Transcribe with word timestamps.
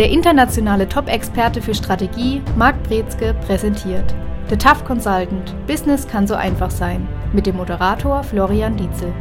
Der 0.00 0.08
internationale 0.08 0.88
Top-Experte 0.88 1.60
für 1.60 1.74
Strategie, 1.74 2.40
Marc 2.56 2.82
Brezke, 2.84 3.34
präsentiert 3.46 4.14
The 4.48 4.56
Tough 4.56 4.82
Consultant– 4.82 5.54
Business 5.66 6.08
kann 6.08 6.26
so 6.26 6.32
einfach 6.32 6.70
sein 6.70 7.06
mit 7.34 7.44
dem 7.44 7.58
Moderator 7.58 8.24
Florian 8.24 8.78
Dietzel. 8.78 9.12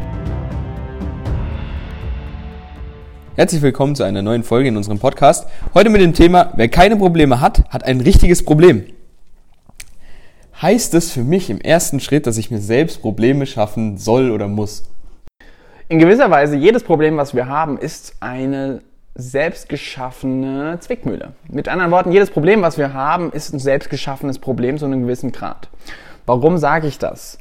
Herzlich 3.36 3.62
willkommen 3.62 3.94
zu 3.94 4.04
einer 4.04 4.22
neuen 4.22 4.44
Folge 4.44 4.70
in 4.70 4.78
unserem 4.78 5.00
Podcast. 5.00 5.50
Heute 5.74 5.90
mit 5.90 6.00
dem 6.00 6.14
Thema, 6.14 6.54
wer 6.56 6.70
keine 6.70 6.96
Probleme 6.96 7.42
hat, 7.42 7.70
hat 7.72 7.84
ein 7.84 8.00
richtiges 8.00 8.46
Problem. 8.46 8.86
Heißt 10.62 10.94
es 10.94 11.12
für 11.12 11.26
mich 11.26 11.50
im 11.50 11.60
ersten 11.60 12.00
Schritt, 12.00 12.26
dass 12.26 12.38
ich 12.38 12.52
mir 12.52 12.60
selbst 12.60 13.02
Probleme 13.02 13.46
schaffen 13.48 13.98
soll 13.98 14.32
oder 14.32 14.48
muss? 14.48 14.86
In 15.90 16.00
gewisser 16.00 16.32
Weise, 16.32 16.56
jedes 16.56 16.84
Problem, 16.84 17.18
was 17.18 17.36
wir 17.36 17.48
haben, 17.48 17.78
ist 17.78 18.16
eine 18.22 18.80
selbstgeschaffene 19.20 20.78
Zwickmühle. 20.80 21.34
Mit 21.50 21.68
anderen 21.68 21.92
Worten, 21.92 22.12
jedes 22.12 22.32
Problem, 22.32 22.62
was 22.62 22.78
wir 22.78 22.94
haben, 22.94 23.32
ist 23.32 23.54
ein 23.54 23.60
selbstgeschaffenes 23.60 24.40
Problem 24.40 24.78
zu 24.78 24.86
einem 24.86 25.02
gewissen 25.02 25.32
Grad. 25.32 25.70
Warum 26.26 26.58
sage 26.58 26.88
ich 26.88 27.00
das? 27.00 27.38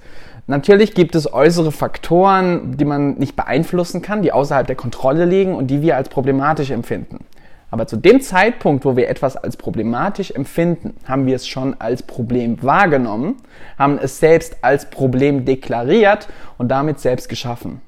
Natürlich 0.48 0.95
gibt 0.95 1.14
es 1.14 1.32
äußere 1.32 1.70
Faktoren, 1.70 2.77
die 2.77 2.84
man 2.84 3.14
nicht 3.14 3.37
beeinflussen 3.37 4.02
kann, 4.02 4.23
die 4.23 4.32
außerhalb 4.32 4.66
der 4.66 4.77
Kontrolle 4.77 5.24
liegen 5.24 5.54
und 5.54 5.68
die 5.68 5.82
wir 5.82 5.96
als 5.96 6.09
problematisch 6.09 6.70
empfinden. 6.70 7.24
Aber 7.70 7.87
zu 7.87 7.96
dem 7.96 8.23
Zeitpunkt, 8.23 8.84
wo 8.84 8.96
wir 8.96 9.09
etwas 9.09 9.37
als 9.37 9.56
problematisch 9.56 10.30
empfinden, 10.30 10.95
haben 11.04 11.26
wir 11.26 11.37
es 11.37 11.46
schon 11.46 11.76
als 11.79 12.02
Problem 12.02 12.62
wahrgenommen, 12.62 13.37
haben 13.79 13.98
es 14.02 14.18
selbst 14.18 14.56
als 14.62 14.88
Problem 14.88 15.45
deklariert 15.45 16.29
und 16.56 16.68
damit 16.68 16.98
selbst 16.98 17.29
geschaffen. 17.29 17.82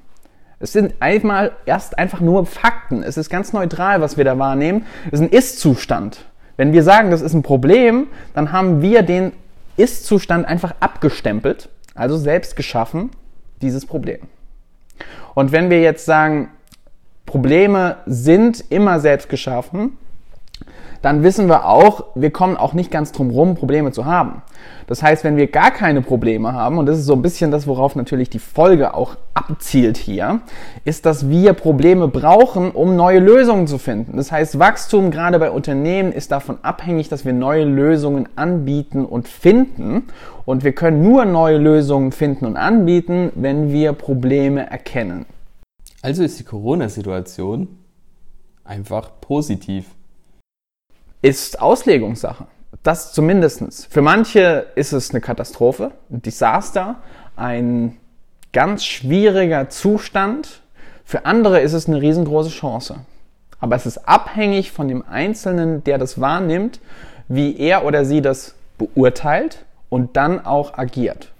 Es 0.61 0.73
sind 0.73 0.93
einmal 0.99 1.51
erst 1.65 1.97
einfach 1.97 2.19
nur 2.19 2.45
Fakten. 2.45 3.03
Es 3.03 3.17
ist 3.17 3.29
ganz 3.29 3.53
neutral, 3.53 4.01
was 4.01 4.17
wir 4.17 4.25
da 4.25 4.37
wahrnehmen. 4.37 4.85
Es 5.07 5.19
ist 5.19 5.21
ein 5.21 5.29
Ist-Zustand. 5.29 6.25
Wenn 6.57 6.73
wir 6.73 6.83
sagen, 6.83 7.11
das 7.11 7.21
ist 7.21 7.33
ein 7.33 7.43
Problem, 7.43 8.07
dann 8.33 8.51
haben 8.51 8.81
wir 8.81 9.01
den 9.01 9.33
Ist-Zustand 9.77 10.45
einfach 10.45 10.75
abgestempelt 10.79 11.69
also 11.95 12.17
selbst 12.17 12.55
geschaffen, 12.55 13.11
dieses 13.61 13.85
Problem. 13.85 14.21
Und 15.33 15.51
wenn 15.51 15.69
wir 15.69 15.81
jetzt 15.81 16.05
sagen, 16.05 16.49
Probleme 17.25 17.97
sind 18.05 18.63
immer 18.69 18.99
selbst 18.99 19.29
geschaffen, 19.29 19.97
dann 21.01 21.23
wissen 21.23 21.47
wir 21.47 21.67
auch, 21.67 22.05
wir 22.15 22.31
kommen 22.31 22.57
auch 22.57 22.73
nicht 22.73 22.91
ganz 22.91 23.11
drum 23.11 23.31
rum, 23.31 23.55
Probleme 23.55 23.91
zu 23.91 24.05
haben. 24.05 24.43
Das 24.87 25.01
heißt, 25.01 25.23
wenn 25.23 25.37
wir 25.37 25.47
gar 25.47 25.71
keine 25.71 26.01
Probleme 26.01 26.53
haben, 26.53 26.77
und 26.77 26.85
das 26.85 26.99
ist 26.99 27.05
so 27.05 27.13
ein 27.13 27.21
bisschen 27.21 27.49
das, 27.49 27.65
worauf 27.65 27.95
natürlich 27.95 28.29
die 28.29 28.39
Folge 28.39 28.93
auch 28.93 29.15
abzielt 29.33 29.97
hier, 29.97 30.41
ist, 30.85 31.05
dass 31.05 31.29
wir 31.29 31.53
Probleme 31.53 32.07
brauchen, 32.07 32.71
um 32.71 32.95
neue 32.95 33.19
Lösungen 33.19 33.67
zu 33.67 33.77
finden. 33.77 34.17
Das 34.17 34.31
heißt, 34.31 34.59
Wachstum 34.59 35.09
gerade 35.09 35.39
bei 35.39 35.49
Unternehmen 35.49 36.11
ist 36.11 36.31
davon 36.31 36.59
abhängig, 36.61 37.09
dass 37.09 37.25
wir 37.25 37.33
neue 37.33 37.63
Lösungen 37.63 38.27
anbieten 38.35 39.05
und 39.05 39.27
finden. 39.27 40.03
Und 40.45 40.63
wir 40.63 40.73
können 40.73 41.01
nur 41.01 41.25
neue 41.25 41.57
Lösungen 41.57 42.11
finden 42.11 42.45
und 42.45 42.57
anbieten, 42.57 43.31
wenn 43.35 43.71
wir 43.71 43.93
Probleme 43.93 44.69
erkennen. 44.69 45.25
Also 46.01 46.23
ist 46.23 46.39
die 46.39 46.43
Corona-Situation 46.43 47.67
einfach 48.63 49.09
positiv 49.21 49.85
ist 51.21 51.61
Auslegungssache. 51.61 52.47
Das 52.83 53.13
zumindestens. 53.13 53.85
Für 53.85 54.01
manche 54.01 54.67
ist 54.75 54.91
es 54.91 55.11
eine 55.11 55.21
Katastrophe, 55.21 55.91
ein 56.09 56.21
Desaster, 56.21 56.97
ein 57.35 57.97
ganz 58.53 58.83
schwieriger 58.85 59.69
Zustand. 59.69 60.61
Für 61.05 61.25
andere 61.25 61.59
ist 61.59 61.73
es 61.73 61.87
eine 61.87 62.01
riesengroße 62.01 62.49
Chance. 62.49 62.95
Aber 63.59 63.75
es 63.75 63.85
ist 63.85 63.99
abhängig 64.07 64.71
von 64.71 64.87
dem 64.87 65.03
Einzelnen, 65.07 65.83
der 65.83 65.99
das 65.99 66.19
wahrnimmt, 66.19 66.79
wie 67.27 67.57
er 67.57 67.85
oder 67.85 68.05
sie 68.05 68.21
das 68.21 68.55
beurteilt 68.77 69.65
und 69.89 70.17
dann 70.17 70.43
auch 70.43 70.77
agiert. 70.77 71.31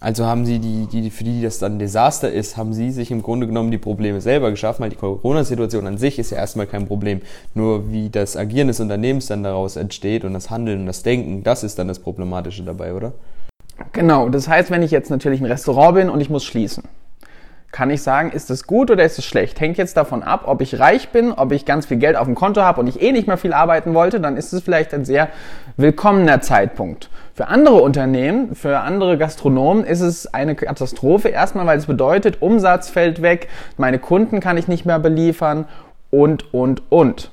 Also 0.00 0.26
haben 0.26 0.46
sie 0.46 0.60
die, 0.60 0.86
die, 0.86 1.10
für 1.10 1.24
die 1.24 1.42
das 1.42 1.58
dann 1.58 1.74
ein 1.74 1.78
Desaster 1.80 2.30
ist, 2.30 2.56
haben 2.56 2.72
sie 2.72 2.92
sich 2.92 3.10
im 3.10 3.20
Grunde 3.20 3.48
genommen 3.48 3.72
die 3.72 3.78
Probleme 3.78 4.20
selber 4.20 4.50
geschaffen, 4.50 4.82
weil 4.82 4.90
die 4.90 4.96
Corona-Situation 4.96 5.88
an 5.88 5.98
sich 5.98 6.20
ist 6.20 6.30
ja 6.30 6.38
erstmal 6.38 6.66
kein 6.66 6.86
Problem. 6.86 7.20
Nur 7.54 7.90
wie 7.90 8.08
das 8.08 8.36
Agieren 8.36 8.68
des 8.68 8.78
Unternehmens 8.78 9.26
dann 9.26 9.42
daraus 9.42 9.74
entsteht 9.74 10.24
und 10.24 10.34
das 10.34 10.50
Handeln 10.50 10.80
und 10.80 10.86
das 10.86 11.02
Denken, 11.02 11.42
das 11.42 11.64
ist 11.64 11.80
dann 11.80 11.88
das 11.88 11.98
Problematische 11.98 12.62
dabei, 12.62 12.94
oder? 12.94 13.12
Genau, 13.92 14.28
das 14.28 14.48
heißt, 14.48 14.70
wenn 14.70 14.82
ich 14.82 14.92
jetzt 14.92 15.10
natürlich 15.10 15.40
ein 15.40 15.46
Restaurant 15.46 15.96
bin 15.96 16.10
und 16.10 16.20
ich 16.20 16.30
muss 16.30 16.44
schließen, 16.44 16.84
kann 17.70 17.90
ich 17.90 18.02
sagen, 18.02 18.32
ist 18.32 18.50
es 18.50 18.66
gut 18.66 18.90
oder 18.90 19.04
ist 19.04 19.18
es 19.18 19.24
schlecht? 19.24 19.60
Hängt 19.60 19.76
jetzt 19.76 19.96
davon 19.96 20.22
ab, 20.22 20.42
ob 20.46 20.62
ich 20.62 20.78
reich 20.78 21.10
bin, 21.10 21.32
ob 21.32 21.52
ich 21.52 21.66
ganz 21.66 21.86
viel 21.86 21.98
Geld 21.98 22.16
auf 22.16 22.24
dem 22.24 22.34
Konto 22.34 22.62
habe 22.62 22.80
und 22.80 22.86
ich 22.86 23.02
eh 23.02 23.12
nicht 23.12 23.28
mehr 23.28 23.36
viel 23.36 23.52
arbeiten 23.52 23.92
wollte, 23.94 24.20
dann 24.20 24.36
ist 24.36 24.52
es 24.52 24.62
vielleicht 24.62 24.94
ein 24.94 25.04
sehr 25.04 25.28
willkommener 25.76 26.40
Zeitpunkt. 26.40 27.10
Für 27.34 27.48
andere 27.48 27.76
Unternehmen, 27.76 28.54
für 28.54 28.80
andere 28.80 29.18
Gastronomen 29.18 29.84
ist 29.84 30.00
es 30.00 30.32
eine 30.32 30.54
Katastrophe. 30.54 31.28
Erstmal, 31.28 31.66
weil 31.66 31.78
es 31.78 31.86
bedeutet, 31.86 32.40
Umsatz 32.40 32.88
fällt 32.88 33.22
weg, 33.22 33.48
meine 33.76 33.98
Kunden 33.98 34.40
kann 34.40 34.56
ich 34.56 34.66
nicht 34.66 34.86
mehr 34.86 34.98
beliefern 34.98 35.66
und, 36.10 36.52
und, 36.54 36.82
und. 36.90 37.30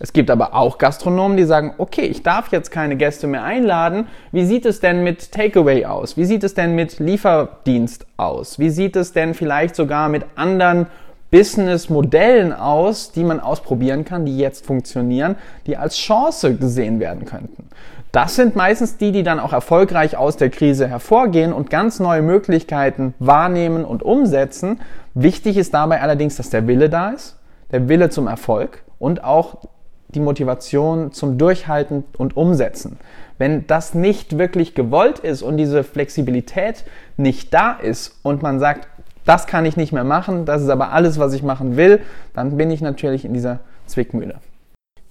Es 0.00 0.12
gibt 0.12 0.30
aber 0.30 0.54
auch 0.54 0.78
Gastronomen, 0.78 1.36
die 1.36 1.44
sagen, 1.44 1.74
okay, 1.78 2.06
ich 2.06 2.22
darf 2.22 2.52
jetzt 2.52 2.70
keine 2.70 2.96
Gäste 2.96 3.26
mehr 3.26 3.42
einladen. 3.42 4.06
Wie 4.30 4.44
sieht 4.44 4.64
es 4.64 4.78
denn 4.78 5.02
mit 5.02 5.32
Takeaway 5.32 5.86
aus? 5.86 6.16
Wie 6.16 6.24
sieht 6.24 6.44
es 6.44 6.54
denn 6.54 6.76
mit 6.76 7.00
Lieferdienst 7.00 8.06
aus? 8.16 8.60
Wie 8.60 8.70
sieht 8.70 8.94
es 8.94 9.12
denn 9.12 9.34
vielleicht 9.34 9.74
sogar 9.74 10.08
mit 10.08 10.24
anderen 10.36 10.86
Business-Modellen 11.32 12.52
aus, 12.52 13.10
die 13.10 13.24
man 13.24 13.40
ausprobieren 13.40 14.04
kann, 14.04 14.24
die 14.24 14.38
jetzt 14.38 14.64
funktionieren, 14.64 15.34
die 15.66 15.76
als 15.76 15.96
Chance 15.96 16.54
gesehen 16.54 17.00
werden 17.00 17.24
könnten? 17.24 17.68
Das 18.12 18.36
sind 18.36 18.56
meistens 18.56 18.96
die, 18.98 19.10
die 19.10 19.24
dann 19.24 19.40
auch 19.40 19.52
erfolgreich 19.52 20.16
aus 20.16 20.36
der 20.36 20.48
Krise 20.48 20.88
hervorgehen 20.88 21.52
und 21.52 21.70
ganz 21.70 21.98
neue 21.98 22.22
Möglichkeiten 22.22 23.14
wahrnehmen 23.18 23.84
und 23.84 24.02
umsetzen. 24.04 24.80
Wichtig 25.14 25.56
ist 25.56 25.74
dabei 25.74 26.00
allerdings, 26.00 26.36
dass 26.36 26.50
der 26.50 26.68
Wille 26.68 26.88
da 26.88 27.10
ist, 27.10 27.36
der 27.72 27.88
Wille 27.88 28.08
zum 28.10 28.28
Erfolg 28.28 28.82
und 28.98 29.24
auch 29.24 29.58
die 30.08 30.20
Motivation 30.20 31.12
zum 31.12 31.38
Durchhalten 31.38 32.04
und 32.16 32.36
Umsetzen. 32.36 32.98
Wenn 33.36 33.66
das 33.66 33.94
nicht 33.94 34.38
wirklich 34.38 34.74
gewollt 34.74 35.18
ist 35.18 35.42
und 35.42 35.56
diese 35.56 35.84
Flexibilität 35.84 36.84
nicht 37.16 37.54
da 37.54 37.72
ist 37.72 38.18
und 38.22 38.42
man 38.42 38.58
sagt, 38.58 38.88
das 39.24 39.46
kann 39.46 39.66
ich 39.66 39.76
nicht 39.76 39.92
mehr 39.92 40.04
machen, 40.04 40.46
das 40.46 40.62
ist 40.62 40.70
aber 40.70 40.92
alles, 40.92 41.18
was 41.18 41.34
ich 41.34 41.42
machen 41.42 41.76
will, 41.76 42.00
dann 42.34 42.56
bin 42.56 42.70
ich 42.70 42.80
natürlich 42.80 43.24
in 43.24 43.34
dieser 43.34 43.60
Zwickmühle. 43.86 44.36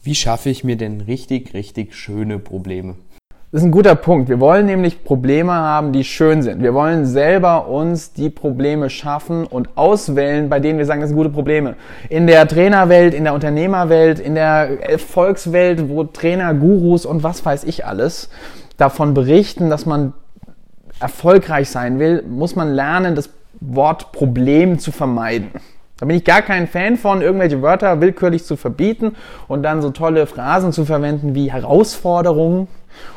Wie 0.01 0.15
schaffe 0.15 0.49
ich 0.49 0.63
mir 0.63 0.77
denn 0.77 1.01
richtig, 1.01 1.53
richtig 1.53 1.95
schöne 1.95 2.39
Probleme? 2.39 2.95
Das 3.49 3.61
ist 3.61 3.67
ein 3.67 3.71
guter 3.71 3.95
Punkt. 3.95 4.27
Wir 4.27 4.41
wollen 4.41 4.65
nämlich 4.65 5.05
Probleme 5.05 5.53
haben, 5.53 5.93
die 5.93 6.03
schön 6.03 6.41
sind. 6.41 6.61
Wir 6.61 6.73
wollen 6.73 7.05
selber 7.05 7.69
uns 7.69 8.11
die 8.11 8.29
Probleme 8.29 8.89
schaffen 8.89 9.45
und 9.45 9.69
auswählen, 9.77 10.49
bei 10.49 10.59
denen 10.59 10.77
wir 10.77 10.85
sagen, 10.85 10.99
das 10.99 11.11
sind 11.11 11.17
gute 11.17 11.29
Probleme. 11.29 11.75
In 12.09 12.27
der 12.27 12.45
Trainerwelt, 12.45 13.13
in 13.13 13.23
der 13.23 13.33
Unternehmerwelt, 13.33 14.19
in 14.19 14.35
der 14.35 14.89
Erfolgswelt, 14.89 15.87
wo 15.87 16.03
Trainer, 16.03 16.53
Gurus 16.55 17.05
und 17.05 17.23
was 17.23 17.45
weiß 17.45 17.63
ich 17.63 17.85
alles 17.85 18.29
davon 18.75 19.13
berichten, 19.13 19.69
dass 19.69 19.85
man 19.85 20.11
erfolgreich 20.99 21.69
sein 21.69 21.99
will, 21.99 22.25
muss 22.27 22.57
man 22.57 22.73
lernen, 22.73 23.15
das 23.15 23.29
Wort 23.61 24.11
Problem 24.11 24.77
zu 24.77 24.91
vermeiden. 24.91 25.51
Da 25.99 26.05
bin 26.05 26.17
ich 26.17 26.25
gar 26.25 26.41
kein 26.41 26.67
Fan 26.67 26.97
von, 26.97 27.21
irgendwelche 27.21 27.61
Wörter 27.61 28.01
willkürlich 28.01 28.43
zu 28.43 28.57
verbieten 28.57 29.15
und 29.47 29.63
dann 29.63 29.81
so 29.81 29.91
tolle 29.91 30.27
Phrasen 30.27 30.73
zu 30.73 30.83
verwenden 30.83 31.33
wie 31.33 31.49
Herausforderung 31.49 32.67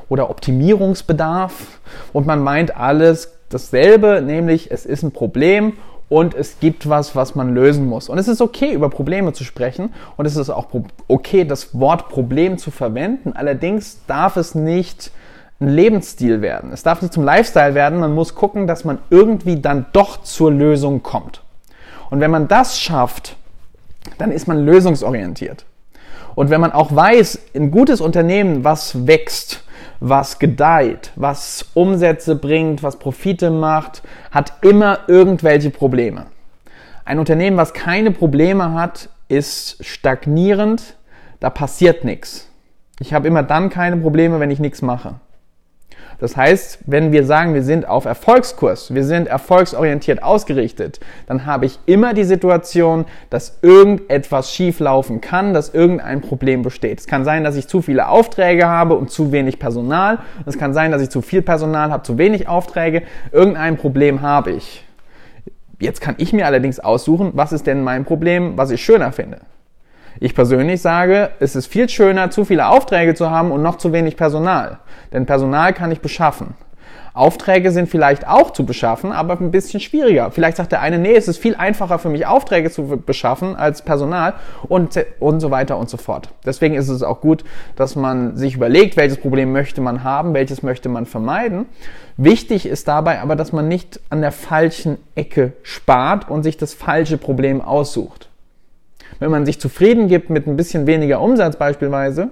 oder 0.09 0.31
Optimierungsbedarf 0.31 1.81
und 2.13 2.27
man 2.27 2.43
meint 2.43 2.77
alles 2.77 3.33
dasselbe, 3.49 4.23
nämlich 4.23 4.71
es 4.71 4.87
ist 4.87 5.03
ein 5.03 5.13
Problem 5.13 5.75
und 6.09 6.35
es 6.35 6.59
gibt 6.59 6.89
was, 6.89 7.15
was 7.15 7.35
man 7.35 7.55
lösen 7.55 7.87
muss. 7.87 8.09
Und 8.09 8.19
es 8.19 8.29
ist 8.29 8.41
okay, 8.41 8.73
über 8.73 8.91
Probleme 8.91 9.33
zu 9.33 9.45
sprechen 9.45 9.95
und 10.17 10.27
es 10.27 10.37
ist 10.37 10.51
auch 10.51 10.67
okay, 11.09 11.45
das 11.45 11.79
Wort 11.79 12.09
Problem 12.09 12.59
zu 12.59 12.71
verwenden. 12.71 13.33
Allerdings 13.35 14.01
darf 14.07 14.37
es 14.37 14.55
nicht 14.55 15.13
ein 15.61 15.69
Lebensstil 15.69 16.43
werden. 16.43 16.73
Es 16.73 16.83
darf 16.83 17.01
nicht 17.01 17.15
zum 17.15 17.25
Lifestyle 17.25 17.75
werden. 17.75 18.01
Man 18.01 18.15
muss 18.15 18.35
gucken, 18.35 18.67
dass 18.67 18.85
man 18.85 18.99
irgendwie 19.11 19.61
dann 19.61 19.87
doch 19.93 20.23
zur 20.23 20.51
Lösung 20.51 21.03
kommt. 21.03 21.43
Und 22.11 22.21
wenn 22.21 22.31
man 22.31 22.49
das 22.49 22.81
schafft, 22.81 23.37
dann 24.19 24.33
ist 24.33 24.49
man 24.49 24.65
lösungsorientiert. 24.65 25.65
Und 26.35 26.51
wenn 26.51 26.61
man 26.61 26.73
auch 26.73 26.95
weiß, 26.95 27.39
ein 27.55 27.71
gutes 27.71 28.01
Unternehmen, 28.01 28.65
was 28.65 29.07
wächst, 29.07 29.65
was 30.01 30.39
gedeiht, 30.39 31.13
was 31.17 31.67
Umsätze 31.75 32.35
bringt, 32.37 32.83
was 32.83 32.99
Profite 32.99 33.51
macht, 33.51 34.03
hat 34.31 34.55
immer 34.63 35.01
irgendwelche 35.09 35.71
Probleme. 35.71 36.27
Ein 37.05 37.19
Unternehmen, 37.19 37.57
was 37.57 37.75
keine 37.75 38.11
Probleme 38.11 38.73
hat, 38.73 39.09
ist 39.29 39.85
stagnierend, 39.85 40.97
da 41.39 41.51
passiert 41.51 42.05
nichts. 42.05 42.49
Ich 42.99 43.15
habe 43.15 43.29
immer 43.29 43.43
dann 43.43 43.71
keine 43.71 43.97
Probleme, 43.97 44.41
wenn 44.41 44.51
ich 44.51 44.59
nichts 44.59 44.83
mache. 44.83 45.15
Das 46.21 46.37
heißt, 46.37 46.81
wenn 46.87 47.13
wir 47.13 47.25
sagen, 47.25 47.55
wir 47.55 47.63
sind 47.63 47.89
auf 47.89 48.05
Erfolgskurs, 48.05 48.95
wir 48.95 49.05
sind 49.05 49.27
erfolgsorientiert 49.27 50.23
ausgerichtet, 50.23 51.01
dann 51.27 51.47
habe 51.47 51.65
ich 51.65 51.79
immer 51.87 52.13
die 52.13 52.25
Situation, 52.25 53.07
dass 53.31 53.59
irgendetwas 53.63 54.53
schief 54.53 54.81
laufen 54.81 55.23
kann, 55.23 55.55
dass 55.55 55.73
irgendein 55.73 56.21
Problem 56.21 56.63
besteht. 56.63 57.01
Es 57.01 57.07
kann 57.07 57.25
sein, 57.25 57.43
dass 57.43 57.57
ich 57.57 57.69
zu 57.69 57.81
viele 57.81 58.09
Aufträge 58.09 58.67
habe 58.67 58.95
und 58.97 59.11
zu 59.11 59.33
wenig 59.33 59.59
Personal. 59.59 60.19
Es 60.45 60.59
kann 60.59 60.75
sein, 60.75 60.93
dass 60.93 61.01
ich 61.01 61.09
zu 61.09 61.23
viel 61.23 61.41
Personal 61.41 61.91
habe, 61.91 62.03
zu 62.03 62.19
wenig 62.19 62.49
Aufträge. 62.49 63.03
Irgendein 63.33 63.79
Problem 63.79 64.21
habe 64.21 64.51
ich. 64.53 64.85
Jetzt 65.79 66.03
kann 66.03 66.17
ich 66.19 66.35
mir 66.35 66.45
allerdings 66.45 66.79
aussuchen, 66.81 67.31
was 67.33 67.53
ist 67.53 67.67
denn 67.67 67.83
mein 67.83 68.05
Problem, 68.05 68.59
was 68.59 68.71
ich 68.71 68.85
schöner 68.85 69.13
finde. 69.13 69.39
Ich 70.23 70.35
persönlich 70.35 70.83
sage, 70.83 71.31
es 71.41 71.57
ist 71.57 71.67
viel 71.67 71.89
schöner, 71.89 72.31
zu 72.31 72.45
viele 72.45 72.69
Aufträge 72.69 73.15
zu 73.15 73.31
haben 73.31 73.51
und 73.51 73.63
noch 73.63 73.79
zu 73.79 73.95
wenig 73.95 74.19
Personal. 74.19 74.79
Denn 75.15 75.25
Personal 75.25 75.73
kann 75.73 75.91
ich 75.93 76.03
beschaffen. 76.03 76.55
Aufträge 77.15 77.73
sind 77.73 77.89
vielleicht 77.89 78.29
auch 78.29 78.51
zu 78.51 78.67
beschaffen, 78.67 79.13
aber 79.13 79.41
ein 79.41 79.51
bisschen 79.51 79.81
schwieriger. 79.81 80.31
Vielleicht 80.31 80.59
sagt 80.59 80.73
der 80.73 80.83
eine, 80.83 80.99
nee, 80.99 81.15
es 81.15 81.27
ist 81.27 81.39
viel 81.39 81.55
einfacher 81.55 81.99
für 81.99 82.11
mich, 82.11 82.27
Aufträge 82.27 82.71
zu 82.71 83.03
beschaffen 83.05 83.57
als 83.57 83.81
Personal 83.81 84.35
und, 84.69 85.03
und 85.21 85.41
so 85.41 85.51
weiter 85.51 85.79
und 85.79 85.89
so 85.89 85.97
fort. 85.97 86.29
Deswegen 86.45 86.75
ist 86.75 86.91
es 86.91 87.03
auch 87.03 87.23
gut, 87.23 87.43
dass 87.75 87.97
man 87.97 88.37
sich 88.37 88.55
überlegt, 88.55 88.99
welches 88.99 89.17
Problem 89.19 89.53
möchte 89.53 89.81
man 89.81 90.05
haben, 90.05 90.35
welches 90.35 90.63
möchte 90.63 90.91
man 90.91 91.07
vermeiden. 91.07 91.65
Wichtig 92.19 92.67
ist 92.67 92.89
dabei 92.89 93.21
aber, 93.23 93.37
dass 93.37 93.53
man 93.53 93.69
nicht 93.69 94.01
an 94.11 94.21
der 94.21 94.33
falschen 94.33 94.99
Ecke 95.15 95.55
spart 95.63 96.29
und 96.29 96.43
sich 96.43 96.59
das 96.59 96.75
falsche 96.75 97.17
Problem 97.17 97.63
aussucht. 97.63 98.30
Wenn 99.19 99.31
man 99.31 99.47
sich 99.47 99.61
zufrieden 99.61 100.09
gibt 100.09 100.31
mit 100.31 100.47
ein 100.47 100.57
bisschen 100.57 100.87
weniger 100.87 101.21
Umsatz 101.21 101.57
beispielsweise 101.57 102.31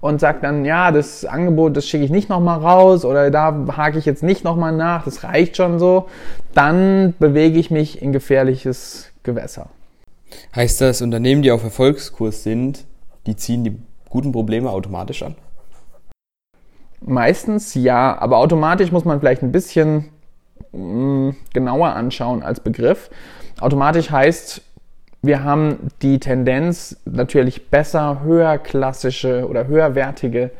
und 0.00 0.20
sagt 0.20 0.44
dann, 0.44 0.64
ja, 0.64 0.92
das 0.92 1.24
Angebot, 1.24 1.76
das 1.76 1.88
schicke 1.88 2.04
ich 2.04 2.10
nicht 2.10 2.28
nochmal 2.28 2.58
raus 2.58 3.04
oder 3.04 3.30
da 3.30 3.66
hake 3.76 3.98
ich 3.98 4.04
jetzt 4.04 4.22
nicht 4.22 4.44
nochmal 4.44 4.72
nach, 4.72 5.04
das 5.04 5.24
reicht 5.24 5.56
schon 5.56 5.78
so, 5.78 6.08
dann 6.54 7.14
bewege 7.18 7.58
ich 7.58 7.70
mich 7.70 8.02
in 8.02 8.12
gefährliches 8.12 9.10
Gewässer. 9.22 9.68
Heißt 10.54 10.80
das, 10.80 11.02
Unternehmen, 11.02 11.42
die 11.42 11.50
auf 11.50 11.62
Erfolgskurs 11.62 12.42
sind, 12.42 12.84
die 13.26 13.36
ziehen 13.36 13.64
die 13.64 13.76
guten 14.08 14.32
Probleme 14.32 14.70
automatisch 14.70 15.22
an? 15.22 15.36
Meistens 17.00 17.74
ja, 17.74 18.18
aber 18.18 18.38
automatisch 18.38 18.90
muss 18.90 19.04
man 19.04 19.20
vielleicht 19.20 19.42
ein 19.42 19.52
bisschen 19.52 20.08
mh, 20.72 20.80
mm, 20.80 21.36
genauer 21.52 21.88
anschauen 21.94 22.42
als 22.42 22.60
Begriff. 22.60 23.10
Automatisch 23.60 24.10
heißt, 24.10 24.62
wir 25.22 25.42
haben 25.42 25.90
die 26.02 26.20
Tendenz, 26.20 26.96
natürlich 27.04 27.68
besser, 27.68 28.20
höherklassische 28.22 29.48
oder 29.48 29.66
höherwertige 29.66 30.50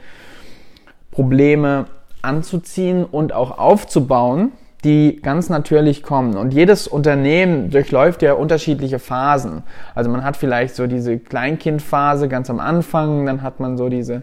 Probleme 1.11 1.87
anzuziehen 2.23 3.05
und 3.05 3.33
auch 3.33 3.59
aufzubauen, 3.59 4.53
die 4.85 5.21
ganz 5.23 5.49
natürlich 5.49 6.03
kommen. 6.03 6.37
Und 6.37 6.53
jedes 6.53 6.87
Unternehmen 6.87 7.71
durchläuft 7.71 8.23
ja 8.23 8.35
unterschiedliche 8.35 8.99
Phasen. 8.99 9.63
Also 9.95 10.11
man 10.11 10.25
hat 10.25 10.37
vielleicht 10.37 10.75
so 10.75 10.87
diese 10.87 11.19
Kleinkindphase 11.19 12.29
ganz 12.29 12.51
am 12.51 12.61
Anfang, 12.61 13.27
dann 13.27 13.43
hat 13.43 13.61
man 13.61 13.77
so 13.77 13.89
diese 13.89 14.23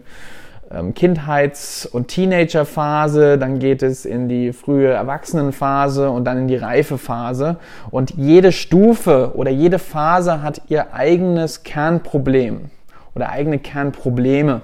Kindheits- 0.94 1.86
und 1.86 2.08
Teenagerphase, 2.08 3.38
dann 3.38 3.58
geht 3.58 3.82
es 3.82 4.04
in 4.04 4.28
die 4.28 4.52
frühe 4.52 4.88
Erwachsenenphase 4.88 6.10
und 6.10 6.24
dann 6.24 6.38
in 6.38 6.48
die 6.48 6.56
Reifephase. 6.56 7.56
Und 7.90 8.10
jede 8.16 8.50
Stufe 8.52 9.32
oder 9.34 9.50
jede 9.50 9.78
Phase 9.78 10.42
hat 10.42 10.62
ihr 10.68 10.92
eigenes 10.92 11.62
Kernproblem 11.62 12.70
oder 13.14 13.30
eigene 13.30 13.58
Kernprobleme. 13.58 14.62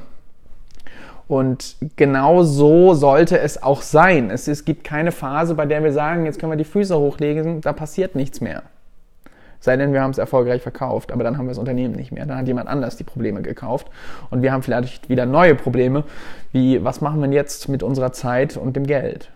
Und 1.29 1.77
genau 1.95 2.43
so 2.43 2.95
sollte 2.95 3.39
es 3.39 3.63
auch 3.63 3.83
sein. 3.83 4.31
Es, 4.31 4.49
es 4.49 4.65
gibt 4.65 4.83
keine 4.83 5.13
Phase, 5.13 5.55
bei 5.55 5.65
der 5.65 5.85
wir 5.85 5.93
sagen, 5.93 6.27
jetzt 6.27 6.41
können 6.41 6.51
wir 6.51 6.56
die 6.56 6.65
Füße 6.65 6.99
hochlegen, 6.99 7.61
da 7.61 7.73
passiert 7.73 8.17
nichts 8.17 8.41
mehr. 8.41 8.65
Sei 9.61 9.77
denn, 9.77 9.93
wir 9.93 10.01
haben 10.01 10.11
es 10.11 10.19
erfolgreich 10.19 10.62
verkauft, 10.62 11.12
aber 11.12 11.23
dann 11.23 11.37
haben 11.37 11.45
wir 11.45 11.51
das 11.51 11.59
Unternehmen 11.59 11.95
nicht 11.95 12.12
mehr. 12.12 12.25
Dann 12.25 12.39
hat 12.39 12.49
jemand 12.49 12.69
anders 12.69 12.97
die 12.97 13.05
Probleme 13.05 13.43
gekauft 13.43 13.89
und 14.31 14.43
wir 14.43 14.53
haben 14.53 14.62
vielleicht 14.62 15.09
wieder 15.09 15.27
neue 15.27 15.55
Probleme, 15.55 16.05
wie 16.53 16.83
was 16.83 17.01
machen 17.01 17.21
wir 17.21 17.31
jetzt 17.31 17.69
mit 17.69 17.83
unserer 17.83 18.12
Zeit 18.12 18.57
und 18.57 18.75
dem 18.75 18.87
Geld? 18.87 19.31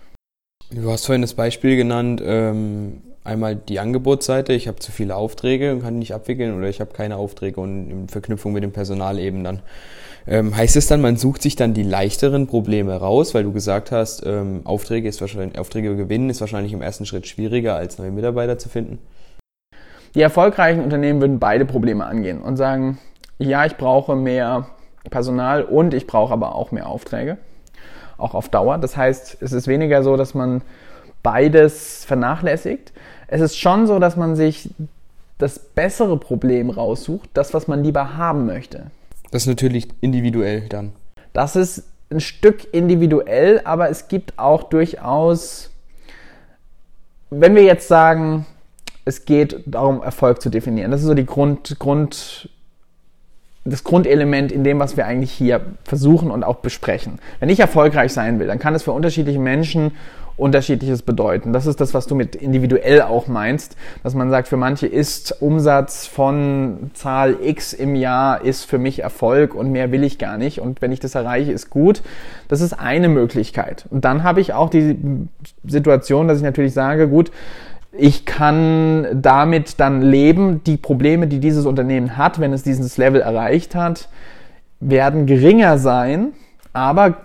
Du 0.70 0.90
hast 0.90 1.06
vorhin 1.06 1.22
das 1.22 1.34
Beispiel 1.34 1.76
genannt, 1.76 2.22
ähm, 2.24 3.02
einmal 3.22 3.54
die 3.54 3.80
Angebotsseite, 3.80 4.54
ich 4.54 4.66
habe 4.66 4.78
zu 4.78 4.92
viele 4.92 5.14
Aufträge 5.14 5.72
und 5.72 5.82
kann 5.82 5.98
nicht 5.98 6.14
abwickeln 6.14 6.56
oder 6.56 6.68
ich 6.68 6.80
habe 6.80 6.92
keine 6.92 7.16
Aufträge 7.16 7.60
und 7.60 7.90
in 7.90 8.08
Verknüpfung 8.08 8.52
mit 8.52 8.62
dem 8.62 8.72
Personal 8.72 9.18
eben 9.18 9.44
dann. 9.44 9.60
Ähm, 10.26 10.56
heißt 10.56 10.76
es 10.76 10.86
dann, 10.86 11.02
man 11.02 11.18
sucht 11.18 11.42
sich 11.42 11.54
dann 11.54 11.74
die 11.74 11.82
leichteren 11.82 12.46
Probleme 12.46 12.96
raus, 12.96 13.34
weil 13.34 13.44
du 13.44 13.52
gesagt 13.52 13.92
hast, 13.92 14.24
ähm, 14.24 14.62
Aufträge, 14.64 15.06
ist 15.06 15.20
wahrscheinlich, 15.20 15.58
Aufträge 15.58 15.96
gewinnen 15.96 16.30
ist 16.30 16.40
wahrscheinlich 16.40 16.72
im 16.72 16.80
ersten 16.80 17.04
Schritt 17.04 17.26
schwieriger, 17.26 17.74
als 17.74 17.98
neue 17.98 18.10
Mitarbeiter 18.10 18.56
zu 18.56 18.70
finden? 18.70 18.98
Die 20.14 20.20
erfolgreichen 20.20 20.82
Unternehmen 20.82 21.20
würden 21.20 21.38
beide 21.40 21.64
Probleme 21.64 22.06
angehen 22.06 22.40
und 22.40 22.56
sagen, 22.56 22.98
ja, 23.38 23.66
ich 23.66 23.76
brauche 23.76 24.14
mehr 24.14 24.68
Personal 25.10 25.64
und 25.64 25.92
ich 25.92 26.06
brauche 26.06 26.32
aber 26.32 26.54
auch 26.54 26.70
mehr 26.70 26.86
Aufträge, 26.86 27.36
auch 28.16 28.34
auf 28.34 28.48
Dauer. 28.48 28.78
Das 28.78 28.96
heißt, 28.96 29.38
es 29.40 29.52
ist 29.52 29.66
weniger 29.66 30.02
so, 30.02 30.16
dass 30.16 30.34
man 30.34 30.62
beides 31.22 32.04
vernachlässigt. 32.04 32.92
Es 33.26 33.40
ist 33.40 33.58
schon 33.58 33.86
so, 33.86 33.98
dass 33.98 34.16
man 34.16 34.36
sich 34.36 34.70
das 35.38 35.58
bessere 35.58 36.16
Problem 36.16 36.70
raussucht, 36.70 37.28
das, 37.34 37.52
was 37.52 37.66
man 37.66 37.82
lieber 37.82 38.16
haben 38.16 38.46
möchte. 38.46 38.86
Das 39.32 39.42
ist 39.42 39.48
natürlich 39.48 39.88
individuell 40.00 40.68
dann. 40.68 40.92
Das 41.32 41.56
ist 41.56 41.84
ein 42.10 42.20
Stück 42.20 42.72
individuell, 42.72 43.60
aber 43.64 43.90
es 43.90 44.06
gibt 44.06 44.38
auch 44.38 44.62
durchaus, 44.62 45.70
wenn 47.30 47.56
wir 47.56 47.64
jetzt 47.64 47.88
sagen, 47.88 48.46
es 49.04 49.24
geht 49.24 49.62
darum, 49.66 50.02
Erfolg 50.02 50.40
zu 50.40 50.50
definieren. 50.50 50.90
Das 50.90 51.00
ist 51.00 51.06
so 51.06 51.14
die 51.14 51.26
Grund, 51.26 51.78
Grund, 51.78 52.48
das 53.64 53.84
Grundelement 53.84 54.52
in 54.52 54.64
dem, 54.64 54.78
was 54.78 54.96
wir 54.96 55.06
eigentlich 55.06 55.32
hier 55.32 55.60
versuchen 55.84 56.30
und 56.30 56.44
auch 56.44 56.56
besprechen. 56.56 57.18
Wenn 57.40 57.48
ich 57.48 57.60
erfolgreich 57.60 58.12
sein 58.12 58.38
will, 58.38 58.46
dann 58.46 58.58
kann 58.58 58.74
es 58.74 58.82
für 58.82 58.92
unterschiedliche 58.92 59.38
Menschen 59.38 59.92
unterschiedliches 60.36 61.02
bedeuten. 61.02 61.52
Das 61.52 61.66
ist 61.66 61.80
das, 61.80 61.94
was 61.94 62.06
du 62.06 62.14
mit 62.14 62.34
individuell 62.34 63.02
auch 63.02 63.28
meinst, 63.28 63.76
dass 64.02 64.14
man 64.14 64.30
sagt, 64.30 64.48
für 64.48 64.56
manche 64.56 64.86
ist 64.86 65.40
Umsatz 65.40 66.06
von 66.06 66.90
Zahl 66.94 67.36
X 67.42 67.72
im 67.72 67.94
Jahr 67.94 68.42
ist 68.42 68.64
für 68.64 68.78
mich 68.78 69.00
Erfolg 69.00 69.54
und 69.54 69.70
mehr 69.70 69.92
will 69.92 70.02
ich 70.02 70.18
gar 70.18 70.36
nicht 70.36 70.60
und 70.60 70.82
wenn 70.82 70.90
ich 70.90 70.98
das 70.98 71.14
erreiche, 71.14 71.52
ist 71.52 71.70
gut. 71.70 72.02
Das 72.48 72.60
ist 72.60 72.72
eine 72.72 73.08
Möglichkeit. 73.08 73.86
Und 73.90 74.04
dann 74.04 74.24
habe 74.24 74.40
ich 74.40 74.52
auch 74.52 74.70
die 74.70 74.98
Situation, 75.64 76.26
dass 76.26 76.38
ich 76.38 76.44
natürlich 76.44 76.74
sage, 76.74 77.08
gut, 77.08 77.30
ich 77.96 78.24
kann 78.24 79.06
damit 79.12 79.80
dann 79.80 80.02
leben. 80.02 80.62
Die 80.64 80.76
Probleme, 80.76 81.26
die 81.26 81.38
dieses 81.38 81.66
Unternehmen 81.66 82.16
hat, 82.16 82.40
wenn 82.40 82.52
es 82.52 82.62
dieses 82.62 82.96
Level 82.96 83.20
erreicht 83.20 83.74
hat, 83.74 84.08
werden 84.80 85.26
geringer 85.26 85.78
sein. 85.78 86.32
Aber 86.72 87.18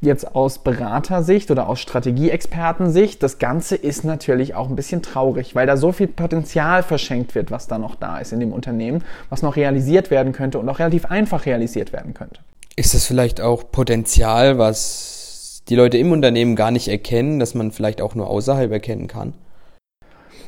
jetzt 0.00 0.34
aus 0.34 0.58
Beratersicht 0.58 1.50
oder 1.50 1.68
aus 1.68 1.80
Strategieexpertensicht, 1.80 3.22
das 3.22 3.38
Ganze 3.38 3.76
ist 3.76 4.04
natürlich 4.04 4.54
auch 4.54 4.68
ein 4.68 4.76
bisschen 4.76 5.02
traurig, 5.02 5.54
weil 5.54 5.66
da 5.66 5.76
so 5.76 5.90
viel 5.92 6.06
Potenzial 6.06 6.82
verschenkt 6.82 7.34
wird, 7.34 7.50
was 7.50 7.66
da 7.66 7.78
noch 7.78 7.94
da 7.94 8.18
ist 8.18 8.32
in 8.32 8.40
dem 8.40 8.52
Unternehmen, 8.52 9.02
was 9.30 9.42
noch 9.42 9.56
realisiert 9.56 10.10
werden 10.10 10.32
könnte 10.32 10.58
und 10.58 10.68
auch 10.68 10.78
relativ 10.78 11.06
einfach 11.06 11.46
realisiert 11.46 11.92
werden 11.92 12.14
könnte. 12.14 12.40
Ist 12.76 12.94
das 12.94 13.06
vielleicht 13.06 13.40
auch 13.40 13.64
Potenzial, 13.72 14.58
was 14.58 15.62
die 15.68 15.74
Leute 15.74 15.98
im 15.98 16.12
Unternehmen 16.12 16.54
gar 16.56 16.70
nicht 16.70 16.88
erkennen, 16.88 17.40
dass 17.40 17.54
man 17.54 17.72
vielleicht 17.72 18.00
auch 18.00 18.14
nur 18.14 18.28
außerhalb 18.28 18.70
erkennen 18.70 19.08
kann? 19.08 19.32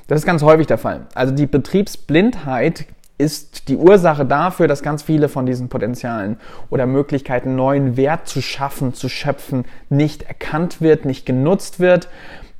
Das 0.09 0.19
ist 0.21 0.27
ganz 0.27 0.43
häufig 0.43 0.67
der 0.67 0.79
Fall. 0.79 1.07
Also 1.15 1.35
die 1.35 1.47
Betriebsblindheit 1.47 2.87
ist 3.19 3.69
die 3.69 3.77
Ursache 3.77 4.25
dafür, 4.25 4.67
dass 4.67 4.83
ganz 4.83 5.03
viele 5.03 5.29
von 5.29 5.45
diesen 5.45 5.69
Potenzialen 5.69 6.39
oder 6.71 6.87
Möglichkeiten, 6.87 7.57
neuen 7.57 7.99
Wert 7.99 8.27
zu 8.27 8.41
schaffen, 8.41 8.95
zu 8.95 9.11
schöpfen, 9.11 9.67
nicht 9.91 10.23
erkannt 10.23 10.81
wird, 10.81 11.05
nicht 11.05 11.27
genutzt 11.27 11.79
wird. 11.79 12.09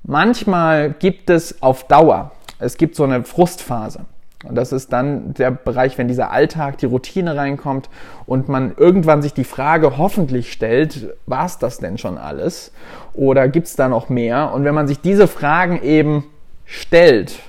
Manchmal 0.03 0.91
gibt 0.91 1.31
es 1.31 1.63
auf 1.63 1.85
Dauer, 1.85 2.33
es 2.59 2.77
gibt 2.77 2.97
so 2.97 3.05
eine 3.05 3.25
Frustphase. 3.25 4.05
Und 4.45 4.55
das 4.55 4.73
ist 4.73 4.93
dann 4.93 5.33
der 5.35 5.51
Bereich, 5.51 5.97
wenn 5.97 6.07
dieser 6.07 6.31
Alltag, 6.31 6.79
die 6.79 6.87
Routine 6.87 7.35
reinkommt 7.35 7.89
und 8.27 8.49
man 8.49 8.75
irgendwann 8.77 9.23
sich 9.23 9.33
die 9.33 9.45
Frage 9.45 9.97
hoffentlich 9.97 10.53
stellt, 10.53 11.15
war 11.27 11.47
es 11.47 11.59
das 11.59 11.79
denn 11.79 11.99
schon 11.99 12.19
alles? 12.19 12.73
Oder 13.15 13.49
gibt 13.49 13.67
es 13.69 13.75
da 13.75 13.89
noch 13.89 14.11
mehr? 14.11 14.53
Und 14.53 14.65
wenn 14.65 14.75
man 14.75 14.87
sich 14.87 15.01
diese 15.01 15.27
Fragen 15.27 15.83
eben 15.83 16.25
stellt, 16.69 17.41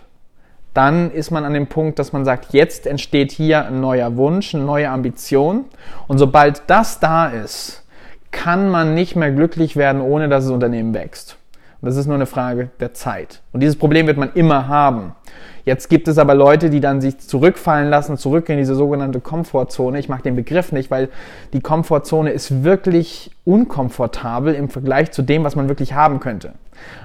dann 0.74 1.12
ist 1.12 1.30
man 1.30 1.44
an 1.44 1.54
dem 1.54 1.68
Punkt, 1.68 2.00
dass 2.00 2.14
man 2.14 2.24
sagt, 2.24 2.54
jetzt 2.54 2.88
entsteht 2.88 3.32
hier 3.32 3.66
ein 3.66 3.82
neuer 3.82 4.16
Wunsch, 4.16 4.56
eine 4.56 4.64
neue 4.64 4.90
Ambition. 4.90 5.66
Und 6.08 6.18
sobald 6.20 6.64
das 6.68 7.00
da 7.00 7.28
ist, 7.28 7.84
kann 8.32 8.70
man 8.70 8.96
nicht 8.96 9.16
mehr 9.16 9.32
glücklich 9.32 9.76
werden, 9.76 10.02
ohne 10.02 10.30
dass 10.30 10.46
das 10.46 10.54
Unternehmen 10.54 10.94
wächst. 10.94 11.39
Das 11.82 11.96
ist 11.96 12.08
nur 12.08 12.16
eine 12.16 12.26
Frage 12.26 12.70
der 12.80 12.94
Zeit. 12.94 13.42
Und 13.54 13.62
dieses 13.62 13.78
Problem 13.78 14.06
wird 14.08 14.18
man 14.18 14.34
immer 14.34 14.68
haben. 14.68 15.16
Jetzt 15.64 15.88
gibt 15.90 16.08
es 16.08 16.18
aber 16.18 16.36
Leute, 16.36 16.70
die 16.70 16.80
dann 16.80 17.00
sich 17.00 17.20
zurückfallen 17.20 17.90
lassen, 17.90 18.18
zurück 18.18 18.50
in 18.50 18.58
diese 18.58 18.76
sogenannte 18.76 19.22
Komfortzone. 19.22 20.00
Ich 20.00 20.10
mag 20.10 20.24
den 20.24 20.36
Begriff 20.36 20.72
nicht, 20.72 20.92
weil 20.92 21.10
die 21.54 21.62
Komfortzone 21.62 22.32
ist 22.32 22.64
wirklich 22.64 23.32
unkomfortabel 23.46 24.56
im 24.56 24.70
Vergleich 24.70 25.12
zu 25.12 25.22
dem, 25.22 25.44
was 25.44 25.56
man 25.56 25.70
wirklich 25.70 25.94
haben 25.94 26.20
könnte. 26.20 26.54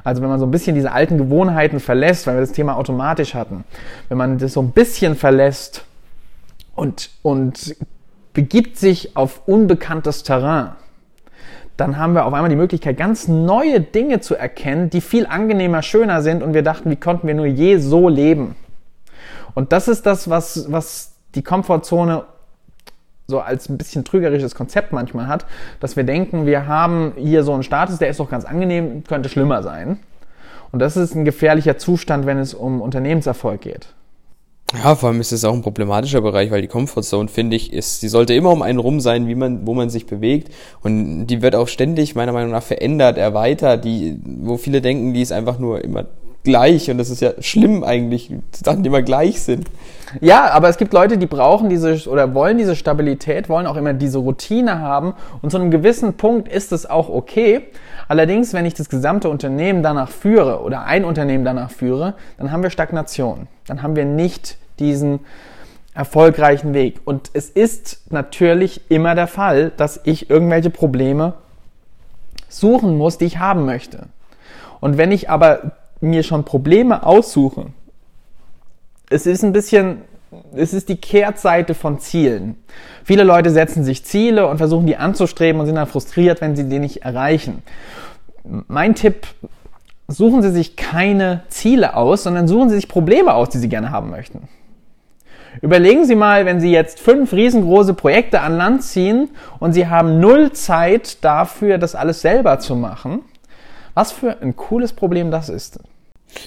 Also 0.03 0.23
wenn 0.23 0.29
man 0.29 0.41
so 0.41 0.47
ein 0.47 0.51
bisschen 0.51 0.75
diese 0.75 0.93
alten 0.93 1.19
Gewohnheiten 1.19 1.79
verlässt, 1.79 2.27
weil 2.27 2.37
wir 2.37 2.41
das 2.41 2.53
Thema 2.53 2.77
automatisch 2.77 3.35
hatten, 3.35 3.65
wenn 4.09 4.19
man 4.19 4.39
das 4.39 4.55
so 4.55 4.63
ein 4.63 4.71
bisschen 4.71 5.15
verlässt 5.15 5.85
und, 6.75 7.11
und 7.23 7.77
begibt 8.33 8.79
sich 8.79 9.17
auf 9.17 9.43
unbekanntes 9.47 10.23
Terrain, 10.23 10.73
dann 11.77 11.99
haben 11.99 12.15
wir 12.15 12.25
auf 12.25 12.33
einmal 12.33 12.51
die 12.51 12.57
Möglichkeit, 12.57 12.97
ganz 12.97 13.27
neue 13.27 13.81
Dinge 13.81 14.21
zu 14.21 14.37
erkennen, 14.37 14.91
die 14.91 15.01
viel 15.01 15.27
angenehmer, 15.27 15.83
schöner 15.83 16.23
sind 16.23 16.43
und 16.43 16.55
wir 16.55 16.63
dachten, 16.63 16.91
wie 16.91 16.97
konnten 16.97 17.27
wir 17.27 17.35
nur 17.35 17.47
je 17.47 17.79
so 17.79 18.09
leben? 18.09 18.55
Und 19.55 19.73
das 19.73 19.89
ist 19.89 20.07
das, 20.07 20.31
was, 20.31 20.71
was 20.71 21.15
die 21.35 21.43
Komfortzone 21.43 22.25
so 23.27 23.41
als 23.41 23.69
ein 23.69 23.79
bisschen 23.79 24.05
trügerisches 24.05 24.55
Konzept 24.55 24.93
manchmal 24.93 25.29
hat, 25.29 25.47
dass 25.81 25.97
wir 25.97 26.05
denken, 26.05 26.47
wir 26.47 26.67
haben 26.67 27.15
hier 27.17 27.43
so 27.43 27.55
einen 27.55 27.63
Status, 27.63 27.99
der 27.99 28.09
ist 28.09 28.21
doch 28.21 28.29
ganz 28.29 28.45
angenehm, 28.45 29.03
könnte 29.05 29.29
schlimmer 29.29 29.63
sein. 29.63 29.99
Und 30.73 30.81
das 30.81 30.97
ist 30.97 31.15
ein 31.15 31.25
gefährlicher 31.25 31.79
Zustand, 31.79 32.27
wenn 32.27 32.39
es 32.39 32.53
um 32.53 32.83
Unternehmenserfolg 32.83 33.61
geht. 33.61 33.89
Ja, 34.83 34.97
vor 34.97 35.11
allem 35.11 35.21
ist 35.21 35.33
es 35.33 35.45
auch 35.45 35.53
ein 35.53 35.63
problematischer 35.63 36.21
Bereich, 36.21 36.51
weil 36.51 36.63
die 36.63 36.69
Comfortzone, 36.69 37.29
finde 37.29 37.57
ich, 37.57 37.73
ist, 37.73 38.01
sie 38.01 38.09
sollte 38.09 38.35
immer 38.35 38.51
um 38.51 38.63
einen 38.63 38.79
rum 38.79 39.01
sein, 39.01 39.29
wie 39.29 39.35
man, 39.35 39.67
wo 39.67 39.75
man 39.75 39.89
sich 39.89 40.07
bewegt. 40.07 40.53
Und 40.83 41.27
die 41.27 41.43
wird 41.43 41.55
auch 41.55 41.69
ständig, 41.69 42.15
meiner 42.15 42.33
Meinung 42.33 42.51
nach, 42.51 42.63
verändert, 42.63 43.17
erweitert, 43.17 43.85
die, 43.85 44.19
wo 44.25 44.57
viele 44.57 44.81
denken, 44.81 45.15
die 45.15 45.23
ist 45.23 45.33
einfach 45.33 45.59
nur 45.59 45.85
immer 45.85 46.07
gleich. 46.43 46.91
Und 46.91 46.99
das 46.99 47.09
ist 47.11 47.21
ja 47.21 47.33
schlimm 47.41 47.85
eigentlich, 47.85 48.31
Sachen, 48.53 48.83
die 48.83 48.89
immer 48.89 49.03
gleich 49.03 49.41
sind. 49.41 49.67
Ja, 50.21 50.51
aber 50.51 50.69
es 50.69 50.77
gibt 50.77 50.93
Leute, 50.93 51.19
die 51.19 51.27
brauchen 51.27 51.69
diese 51.69 52.09
oder 52.09 52.35
wollen 52.35 52.59
diese 52.59 52.77
Stabilität, 52.77 53.49
wollen 53.49 53.67
auch 53.67 53.77
immer 53.77 53.95
diese 53.95 54.19
Routine 54.19 54.81
haben. 54.81 55.15
Und 55.43 55.51
zu 55.51 55.57
einem 55.57 55.71
gewissen 55.71 56.15
Punkt 56.15 56.49
ist 56.49 56.73
es 56.73 56.89
auch 56.89 57.09
okay. 57.09 57.63
Allerdings, 58.07 58.53
wenn 58.53 58.67
ich 58.67 58.75
das 58.75 58.89
gesamte 58.89 59.29
Unternehmen 59.29 59.83
danach 59.83 60.11
führe 60.11 60.61
oder 60.61 60.85
ein 60.85 61.05
Unternehmen 61.05 61.45
danach 61.45 61.71
führe, 61.71 62.15
dann 62.39 62.53
haben 62.53 62.63
wir 62.63 62.71
Stagnation. 62.71 63.49
Dann 63.67 63.83
haben 63.83 63.97
wir 63.97 64.05
nicht 64.05 64.59
diesen 64.79 65.21
erfolgreichen 65.95 66.75
Weg. 66.75 67.01
Und 67.05 67.31
es 67.35 67.49
ist 67.49 68.11
natürlich 68.11 68.81
immer 68.91 69.15
der 69.15 69.27
Fall, 69.27 69.73
dass 69.77 70.01
ich 70.05 70.29
irgendwelche 70.31 70.71
Probleme 70.71 71.35
suchen 72.49 72.99
muss, 72.99 73.19
die 73.19 73.27
ich 73.27 73.39
haben 73.39 73.65
möchte. 73.65 74.07
Und 74.81 74.99
wenn 74.99 75.13
ich 75.13 75.31
aber 75.31 75.73
mir 76.01 76.23
schon 76.23 76.45
Probleme 76.45 77.07
aussuche, 77.07 77.67
es 79.09 79.27
ist 79.27 79.45
ein 79.45 79.53
bisschen, 79.53 80.03
es 80.55 80.75
ist 80.75 80.89
die 80.89 80.97
Kehrtseite 80.97 81.75
von 81.75 82.01
Zielen. 82.01 82.57
Viele 83.05 83.23
Leute 83.23 83.51
setzen 83.51 83.85
sich 83.85 84.05
Ziele 84.05 84.49
und 84.49 84.59
versuchen 84.59 84.87
die 84.87 84.97
anzustreben 84.97 85.61
und 85.61 85.67
sind 85.67 85.77
dann 85.77 85.87
frustriert, 85.87 86.41
wenn 86.41 86.57
sie 86.57 86.69
die 86.69 86.81
nicht 86.81 87.03
erreichen. 87.03 87.63
Mein 88.45 88.95
Tipp, 88.95 89.27
suchen 90.09 90.43
Sie 90.43 90.51
sich 90.51 90.77
keine 90.77 91.43
Ziele 91.49 91.97
aus, 91.97 92.25
sondern 92.25 92.49
suchen 92.49 92.69
Sie 92.69 92.77
sich 92.77 92.89
Probleme 92.89 93.35
aus, 93.35 93.49
die 93.49 93.59
Sie 93.59 93.69
gerne 93.69 93.91
haben 93.91 94.11
möchten. 94.11 94.49
Überlegen 95.63 96.05
Sie 96.05 96.15
mal, 96.15 96.47
wenn 96.47 96.61
Sie 96.61 96.71
jetzt 96.71 97.01
fünf 97.01 97.33
riesengroße 97.33 97.95
Projekte 97.95 98.41
an 98.41 98.57
Land 98.57 98.83
ziehen 98.83 99.31
und 99.61 99.73
Sie 99.73 99.87
haben 99.87 100.21
null 100.21 100.53
Zeit 100.53 101.25
dafür, 101.25 101.79
das 101.79 101.95
alles 101.95 102.21
selber 102.21 102.59
zu 102.59 102.77
machen, 102.77 103.21
was 103.95 104.13
für 104.13 104.41
ein 104.41 104.57
cooles 104.57 104.93
Problem 104.93 105.31
das 105.31 105.49
ist. 105.49 105.79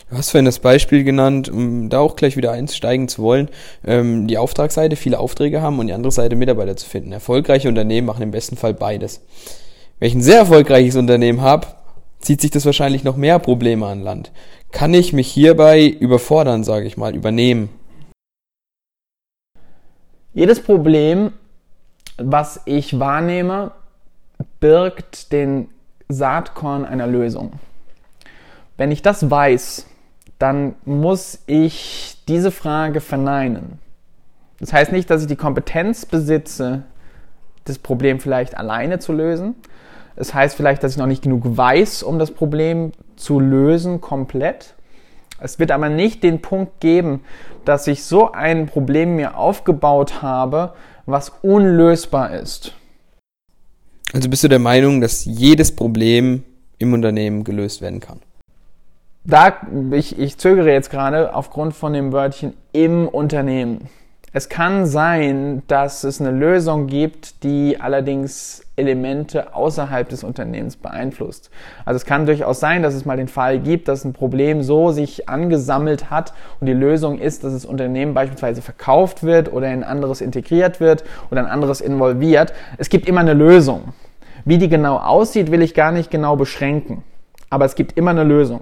Du 0.09 0.17
hast 0.17 0.31
vorhin 0.31 0.45
das 0.45 0.59
Beispiel 0.59 1.03
genannt, 1.03 1.49
um 1.49 1.89
da 1.89 1.99
auch 1.99 2.15
gleich 2.17 2.35
wieder 2.35 2.51
einsteigen 2.51 3.07
zu 3.07 3.21
wollen, 3.21 3.49
ähm, 3.85 4.27
die 4.27 4.37
Auftragsseite, 4.37 4.95
viele 4.97 5.19
Aufträge 5.19 5.61
haben 5.61 5.79
und 5.79 5.87
die 5.87 5.93
andere 5.93 6.11
Seite 6.11 6.35
Mitarbeiter 6.35 6.75
zu 6.75 6.87
finden. 6.87 7.13
Erfolgreiche 7.13 7.69
Unternehmen 7.69 8.07
machen 8.07 8.23
im 8.23 8.31
besten 8.31 8.57
Fall 8.57 8.73
beides. 8.73 9.21
Wenn 9.99 10.09
ich 10.09 10.15
ein 10.15 10.21
sehr 10.21 10.39
erfolgreiches 10.39 10.97
Unternehmen 10.97 11.41
habe, 11.41 11.67
zieht 12.19 12.41
sich 12.41 12.51
das 12.51 12.65
wahrscheinlich 12.65 13.03
noch 13.03 13.15
mehr 13.15 13.39
Probleme 13.39 13.85
an 13.85 14.01
Land. 14.01 14.31
Kann 14.71 14.93
ich 14.93 15.13
mich 15.13 15.27
hierbei 15.27 15.85
überfordern, 15.87 16.63
sage 16.63 16.85
ich 16.85 16.97
mal, 16.97 17.15
übernehmen? 17.15 17.69
Jedes 20.37 20.59
Problem, 20.59 21.33
was 22.19 22.61
ich 22.65 22.99
wahrnehme, 22.99 23.71
birgt 24.59 25.31
den 25.31 25.67
Saatkorn 26.09 26.85
einer 26.85 27.07
Lösung. 27.07 27.53
Wenn 28.77 28.91
ich 28.91 29.01
das 29.01 29.31
weiß, 29.31 29.87
dann 30.37 30.75
muss 30.85 31.39
ich 31.47 32.19
diese 32.27 32.51
Frage 32.51 33.01
verneinen. 33.01 33.79
Das 34.59 34.73
heißt 34.73 34.91
nicht, 34.91 35.09
dass 35.09 35.23
ich 35.23 35.27
die 35.27 35.35
Kompetenz 35.35 36.05
besitze, 36.05 36.83
das 37.65 37.79
Problem 37.79 38.19
vielleicht 38.19 38.55
alleine 38.57 38.99
zu 38.99 39.13
lösen. 39.13 39.55
Es 40.15 40.27
das 40.27 40.33
heißt 40.35 40.55
vielleicht, 40.55 40.83
dass 40.83 40.91
ich 40.91 40.97
noch 40.99 41.07
nicht 41.07 41.23
genug 41.23 41.57
weiß, 41.57 42.03
um 42.03 42.19
das 42.19 42.29
Problem 42.29 42.91
zu 43.15 43.39
lösen 43.39 44.01
komplett. 44.01 44.75
Es 45.39 45.59
wird 45.59 45.71
aber 45.71 45.89
nicht 45.89 46.23
den 46.23 46.41
Punkt 46.41 46.79
geben, 46.79 47.21
dass 47.65 47.87
ich 47.87 48.03
so 48.03 48.31
ein 48.31 48.67
Problem 48.67 49.15
mir 49.15 49.37
aufgebaut 49.37 50.21
habe, 50.21 50.73
was 51.05 51.31
unlösbar 51.41 52.31
ist. 52.31 52.73
Also 54.13 54.29
bist 54.29 54.43
du 54.43 54.47
der 54.47 54.59
Meinung, 54.59 55.01
dass 55.01 55.25
jedes 55.25 55.75
Problem 55.75 56.43
im 56.79 56.93
Unternehmen 56.93 57.43
gelöst 57.43 57.81
werden 57.81 57.99
kann? 57.99 58.19
Da, 59.25 59.57
ich, 59.91 60.17
ich 60.17 60.37
zögere 60.37 60.71
jetzt 60.71 60.89
gerade 60.89 61.35
aufgrund 61.35 61.75
von 61.75 61.91
dem 61.91 62.13
Wörtchen 62.13 62.53
im 62.71 63.07
Unternehmen. 63.07 63.89
Es 64.37 64.49
kann 64.49 64.85
sein, 64.85 65.63
dass 65.65 66.03
es 66.03 66.21
eine 66.21 66.29
Lösung 66.29 66.85
gibt, 66.85 67.43
die 67.43 67.81
allerdings 67.81 68.61
Elemente 68.75 69.55
außerhalb 69.55 70.07
des 70.07 70.23
Unternehmens 70.23 70.75
beeinflusst. 70.75 71.49
Also 71.85 71.95
es 71.95 72.05
kann 72.05 72.27
durchaus 72.27 72.59
sein, 72.59 72.83
dass 72.83 72.93
es 72.93 73.03
mal 73.03 73.17
den 73.17 73.29
Fall 73.29 73.57
gibt, 73.57 73.87
dass 73.87 74.05
ein 74.05 74.13
Problem 74.13 74.61
so 74.61 74.91
sich 74.91 75.27
angesammelt 75.27 76.11
hat 76.11 76.33
und 76.59 76.67
die 76.67 76.73
Lösung 76.73 77.17
ist, 77.17 77.43
dass 77.43 77.53
das 77.53 77.65
Unternehmen 77.65 78.13
beispielsweise 78.13 78.61
verkauft 78.61 79.23
wird 79.23 79.51
oder 79.51 79.73
in 79.73 79.83
anderes 79.83 80.21
integriert 80.21 80.79
wird 80.79 81.03
oder 81.31 81.41
ein 81.41 81.49
anderes 81.49 81.81
involviert. 81.81 82.53
Es 82.77 82.89
gibt 82.89 83.09
immer 83.09 83.21
eine 83.21 83.33
Lösung. 83.33 83.85
Wie 84.45 84.59
die 84.59 84.69
genau 84.69 84.97
aussieht, 84.97 85.49
will 85.49 85.63
ich 85.63 85.73
gar 85.73 85.91
nicht 85.91 86.11
genau 86.11 86.35
beschränken. 86.35 87.01
Aber 87.49 87.65
es 87.65 87.73
gibt 87.73 87.97
immer 87.97 88.11
eine 88.11 88.23
Lösung. 88.23 88.61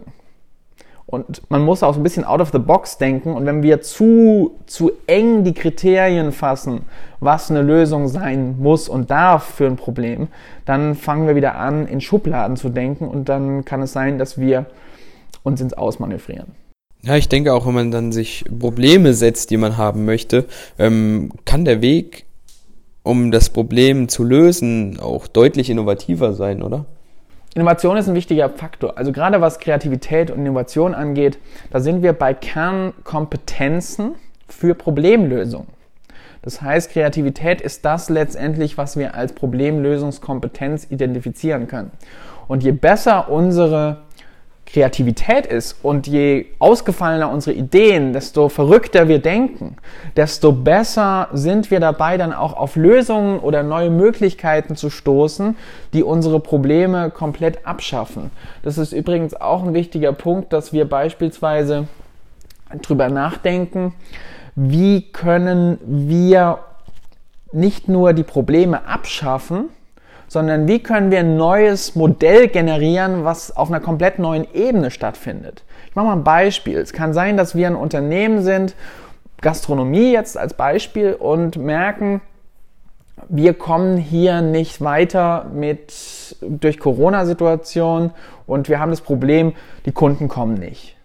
Und 1.07 1.43
man 1.49 1.63
muss 1.63 1.83
auch 1.83 1.93
so 1.93 1.99
ein 1.99 2.03
bisschen 2.03 2.23
out 2.23 2.41
of 2.41 2.51
the 2.51 2.57
box 2.57 2.97
denken. 2.97 3.33
Und 3.33 3.45
wenn 3.45 3.61
wir 3.61 3.81
zu, 3.81 4.59
zu 4.65 4.91
eng 5.05 5.43
die 5.43 5.53
Kriterien 5.53 6.31
fassen, 6.31 6.81
was 7.19 7.51
eine 7.51 7.61
Lösung 7.61 8.07
sein 8.07 8.55
muss 8.59 8.89
und 8.89 9.11
darf 9.11 9.43
für 9.43 9.67
ein 9.67 9.75
Problem, 9.75 10.29
dann 10.65 10.95
fangen 10.95 11.27
wir 11.27 11.35
wieder 11.35 11.55
an, 11.55 11.87
in 11.87 12.01
Schubladen 12.01 12.57
zu 12.57 12.69
denken. 12.69 13.07
Und 13.07 13.29
dann 13.29 13.65
kann 13.65 13.83
es 13.83 13.93
sein, 13.93 14.17
dass 14.17 14.39
wir 14.39 14.65
uns 15.43 15.61
ins 15.61 15.73
Ausmanövrieren. 15.73 16.53
Ja, 17.03 17.15
ich 17.15 17.29
denke 17.29 17.53
auch, 17.53 17.67
wenn 17.67 17.75
man 17.75 17.91
dann 17.91 18.11
sich 18.11 18.43
Probleme 18.59 19.13
setzt, 19.13 19.51
die 19.51 19.57
man 19.57 19.77
haben 19.77 20.05
möchte, 20.05 20.45
ähm, 20.79 21.31
kann 21.45 21.63
der 21.63 21.83
Weg, 21.83 22.25
um 23.03 23.29
das 23.29 23.51
Problem 23.51 24.09
zu 24.09 24.23
lösen, 24.23 24.99
auch 24.99 25.27
deutlich 25.27 25.69
innovativer 25.69 26.33
sein, 26.33 26.63
oder? 26.63 26.85
Innovation 27.55 27.95
ist 27.95 28.09
ein 28.09 28.15
wichtiger 28.15 28.49
Faktor. 28.49 28.97
Also 28.97 29.13
gerade 29.13 29.39
was 29.39 29.59
Kreativität 29.59 30.29
und 30.29 30.39
Innovation 30.39 30.93
angeht, 30.93 31.39
da 31.71 31.79
sind 31.79 32.03
wir 32.03 32.11
bei 32.11 32.33
Kernkompetenzen 32.33 34.15
für 34.49 34.75
Problemlösung. 34.75 35.65
Das 36.41 36.61
heißt, 36.61 36.91
Kreativität 36.91 37.61
ist 37.61 37.85
das 37.85 38.09
letztendlich, 38.09 38.77
was 38.77 38.97
wir 38.97 39.15
als 39.15 39.31
Problemlösungskompetenz 39.31 40.87
identifizieren 40.91 41.67
können. 41.67 41.91
Und 42.49 42.61
je 42.61 42.73
besser 42.73 43.31
unsere 43.31 44.01
Kreativität 44.75 45.45
ist 45.45 45.77
und 45.83 46.05
je 46.05 46.47
ausgefallener 46.59 47.31
unsere 47.31 47.55
Ideen, 47.55 48.11
desto 48.11 48.49
verrückter 48.49 49.07
wir 49.07 49.19
denken, 49.19 49.77
desto 50.17 50.51
besser 50.51 51.29
sind 51.31 51.71
wir 51.71 51.79
dabei, 51.79 52.17
dann 52.17 52.33
auch 52.33 52.57
auf 52.57 52.75
Lösungen 52.75 53.39
oder 53.39 53.63
neue 53.63 53.89
Möglichkeiten 53.89 54.75
zu 54.75 54.89
stoßen, 54.89 55.55
die 55.93 56.03
unsere 56.03 56.41
Probleme 56.41 57.09
komplett 57.09 57.65
abschaffen. 57.65 58.31
Das 58.63 58.77
ist 58.77 58.91
übrigens 58.91 59.33
auch 59.33 59.63
ein 59.63 59.73
wichtiger 59.73 60.11
Punkt, 60.11 60.51
dass 60.51 60.73
wir 60.73 60.89
beispielsweise 60.89 61.87
drüber 62.81 63.07
nachdenken, 63.07 63.93
wie 64.55 65.03
können 65.03 65.77
wir 65.85 66.59
nicht 67.53 67.87
nur 67.87 68.11
die 68.11 68.23
Probleme 68.23 68.85
abschaffen, 68.85 69.69
sondern 70.35 70.67
wie 70.67 70.79
können 70.79 71.11
wir 71.11 71.19
ein 71.19 71.37
neues 71.37 71.95
Modell 71.95 72.49
generieren, 72.49 73.23
was 73.23 73.55
auf 73.55 73.69
einer 73.69 73.79
komplett 73.79 74.19
neuen 74.19 74.45
Ebene 74.53 74.91
stattfindet. 74.91 75.63
Ich 75.87 75.95
mache 75.95 76.07
mal 76.07 76.17
ein 76.17 76.25
Beispiel. 76.25 76.77
Es 76.77 76.91
kann 76.91 77.13
sein, 77.13 77.37
dass 77.37 77.55
wir 77.55 77.67
ein 77.67 77.75
Unternehmen 77.77 78.43
sind, 78.43 78.75
Gastronomie 79.39 80.11
jetzt 80.11 80.37
als 80.37 80.53
Beispiel, 80.53 81.13
und 81.13 81.55
merken, 81.55 82.19
wir 83.29 83.53
kommen 83.53 83.95
hier 83.95 84.41
nicht 84.41 84.81
weiter 84.81 85.45
mit 85.53 86.35
durch 86.41 86.79
Corona-Situation 86.79 88.11
und 88.45 88.67
wir 88.67 88.81
haben 88.81 88.91
das 88.91 88.99
Problem, 88.99 89.53
die 89.85 89.93
Kunden 89.93 90.27
kommen 90.27 90.55
nicht. 90.55 90.97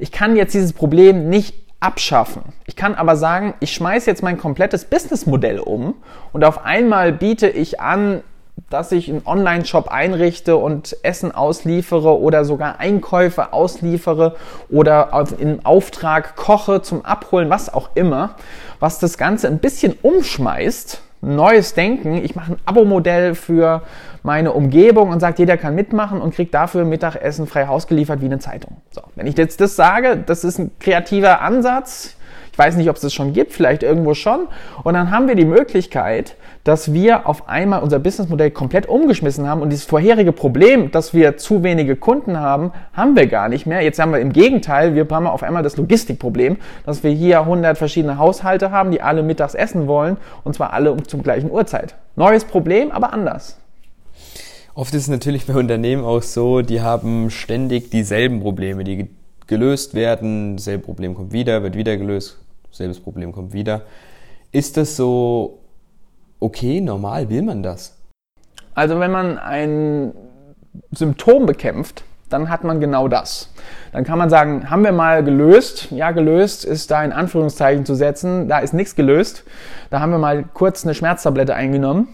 Ich 0.00 0.10
kann 0.10 0.34
jetzt 0.34 0.54
dieses 0.54 0.72
Problem 0.72 1.28
nicht 1.28 1.54
abschaffen. 1.78 2.42
Ich 2.66 2.74
kann 2.74 2.96
aber 2.96 3.14
sagen, 3.14 3.54
ich 3.60 3.72
schmeiße 3.72 4.10
jetzt 4.10 4.24
mein 4.24 4.38
komplettes 4.38 4.86
Businessmodell 4.86 5.60
um 5.60 5.94
und 6.32 6.44
auf 6.44 6.64
einmal 6.64 7.12
biete 7.12 7.48
ich 7.48 7.78
an, 7.78 8.24
dass 8.70 8.90
ich 8.90 9.08
einen 9.08 9.22
Online-Shop 9.24 9.88
einrichte 9.88 10.56
und 10.56 10.96
Essen 11.02 11.32
ausliefere 11.32 12.18
oder 12.18 12.44
sogar 12.44 12.80
Einkäufe 12.80 13.52
ausliefere 13.52 14.36
oder 14.70 15.26
im 15.38 15.64
Auftrag 15.64 16.36
koche 16.36 16.82
zum 16.82 17.04
Abholen, 17.04 17.50
was 17.50 17.72
auch 17.72 17.90
immer, 17.94 18.34
was 18.80 18.98
das 18.98 19.18
Ganze 19.18 19.46
ein 19.46 19.58
bisschen 19.58 19.94
umschmeißt, 20.02 21.00
neues 21.20 21.74
Denken. 21.74 22.16
Ich 22.24 22.34
mache 22.34 22.52
ein 22.52 22.58
Abo-Modell 22.64 23.34
für 23.34 23.82
meine 24.22 24.52
Umgebung 24.52 25.10
und 25.10 25.20
sagt, 25.20 25.38
jeder 25.38 25.56
kann 25.56 25.74
mitmachen 25.74 26.20
und 26.20 26.34
kriegt 26.34 26.52
dafür 26.52 26.84
Mittagessen 26.84 27.46
frei 27.46 27.66
Haus 27.68 27.86
geliefert 27.86 28.20
wie 28.20 28.26
eine 28.26 28.40
Zeitung. 28.40 28.78
So, 28.90 29.02
wenn 29.14 29.26
ich 29.26 29.36
jetzt 29.36 29.60
das 29.60 29.76
sage, 29.76 30.16
das 30.26 30.44
ist 30.44 30.58
ein 30.58 30.72
kreativer 30.80 31.40
Ansatz. 31.40 32.15
Ich 32.56 32.58
weiß 32.58 32.76
nicht, 32.76 32.88
ob 32.88 32.96
es 32.96 33.02
das 33.02 33.12
schon 33.12 33.34
gibt, 33.34 33.52
vielleicht 33.52 33.82
irgendwo 33.82 34.14
schon. 34.14 34.48
Und 34.82 34.94
dann 34.94 35.10
haben 35.10 35.28
wir 35.28 35.34
die 35.34 35.44
Möglichkeit, 35.44 36.36
dass 36.64 36.94
wir 36.94 37.28
auf 37.28 37.50
einmal 37.50 37.82
unser 37.82 37.98
Businessmodell 37.98 38.50
komplett 38.50 38.88
umgeschmissen 38.88 39.46
haben 39.46 39.60
und 39.60 39.68
dieses 39.68 39.84
vorherige 39.84 40.32
Problem, 40.32 40.90
dass 40.90 41.12
wir 41.12 41.36
zu 41.36 41.62
wenige 41.62 41.96
Kunden 41.96 42.40
haben, 42.40 42.72
haben 42.94 43.14
wir 43.14 43.26
gar 43.26 43.50
nicht 43.50 43.66
mehr. 43.66 43.82
Jetzt 43.82 43.98
haben 43.98 44.10
wir 44.10 44.20
im 44.20 44.32
Gegenteil, 44.32 44.94
wir 44.94 45.06
haben 45.10 45.26
auf 45.26 45.42
einmal 45.42 45.62
das 45.62 45.76
Logistikproblem, 45.76 46.56
dass 46.86 47.04
wir 47.04 47.10
hier 47.10 47.40
100 47.40 47.76
verschiedene 47.76 48.16
Haushalte 48.16 48.70
haben, 48.70 48.90
die 48.90 49.02
alle 49.02 49.22
mittags 49.22 49.54
essen 49.54 49.86
wollen 49.86 50.16
und 50.42 50.54
zwar 50.54 50.72
alle 50.72 50.96
zum 51.02 51.22
gleichen 51.22 51.50
Uhrzeit. 51.50 51.94
Neues 52.16 52.46
Problem, 52.46 52.90
aber 52.90 53.12
anders. 53.12 53.58
Oft 54.74 54.94
ist 54.94 55.02
es 55.02 55.08
natürlich 55.08 55.44
bei 55.44 55.52
Unternehmen 55.56 56.04
auch 56.06 56.22
so, 56.22 56.62
die 56.62 56.80
haben 56.80 57.28
ständig 57.28 57.90
dieselben 57.90 58.40
Probleme, 58.40 58.82
die 58.82 59.10
gelöst 59.46 59.92
werden, 59.92 60.56
dasselbe 60.56 60.84
Problem 60.84 61.14
kommt 61.14 61.32
wieder, 61.32 61.62
wird 61.62 61.76
wieder 61.76 61.98
gelöst, 61.98 62.38
selbes 62.70 63.00
Problem 63.00 63.32
kommt 63.32 63.52
wieder. 63.52 63.82
Ist 64.52 64.76
das 64.76 64.96
so 64.96 65.60
okay, 66.40 66.80
normal, 66.80 67.28
will 67.30 67.42
man 67.42 67.62
das? 67.62 67.96
Also 68.74 69.00
wenn 69.00 69.10
man 69.10 69.38
ein 69.38 70.12
Symptom 70.92 71.46
bekämpft, 71.46 72.04
dann 72.28 72.50
hat 72.50 72.64
man 72.64 72.80
genau 72.80 73.08
das. 73.08 73.52
Dann 73.92 74.04
kann 74.04 74.18
man 74.18 74.30
sagen, 74.30 74.68
haben 74.68 74.82
wir 74.82 74.92
mal 74.92 75.22
gelöst? 75.22 75.90
Ja, 75.92 76.10
gelöst 76.10 76.64
ist 76.64 76.90
da 76.90 77.04
in 77.04 77.12
Anführungszeichen 77.12 77.86
zu 77.86 77.94
setzen. 77.94 78.48
Da 78.48 78.58
ist 78.58 78.74
nichts 78.74 78.96
gelöst. 78.96 79.44
Da 79.90 80.00
haben 80.00 80.10
wir 80.10 80.18
mal 80.18 80.44
kurz 80.52 80.84
eine 80.84 80.94
Schmerztablette 80.94 81.54
eingenommen. 81.54 82.08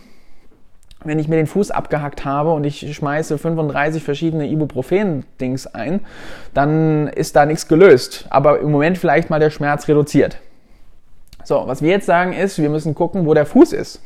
Wenn 1.04 1.18
ich 1.18 1.28
mir 1.28 1.36
den 1.36 1.46
Fuß 1.46 1.70
abgehackt 1.70 2.24
habe 2.24 2.52
und 2.52 2.64
ich 2.64 2.94
schmeiße 2.94 3.38
35 3.38 4.02
verschiedene 4.02 4.46
Ibuprofen-Dings 4.48 5.66
ein, 5.68 6.00
dann 6.54 7.08
ist 7.08 7.36
da 7.36 7.46
nichts 7.46 7.68
gelöst. 7.68 8.26
Aber 8.30 8.60
im 8.60 8.70
Moment 8.70 8.98
vielleicht 8.98 9.30
mal 9.30 9.40
der 9.40 9.50
Schmerz 9.50 9.88
reduziert. 9.88 10.38
So, 11.44 11.64
was 11.66 11.82
wir 11.82 11.90
jetzt 11.90 12.06
sagen 12.06 12.32
ist, 12.32 12.58
wir 12.58 12.70
müssen 12.70 12.94
gucken, 12.94 13.26
wo 13.26 13.34
der 13.34 13.46
Fuß 13.46 13.72
ist 13.72 14.00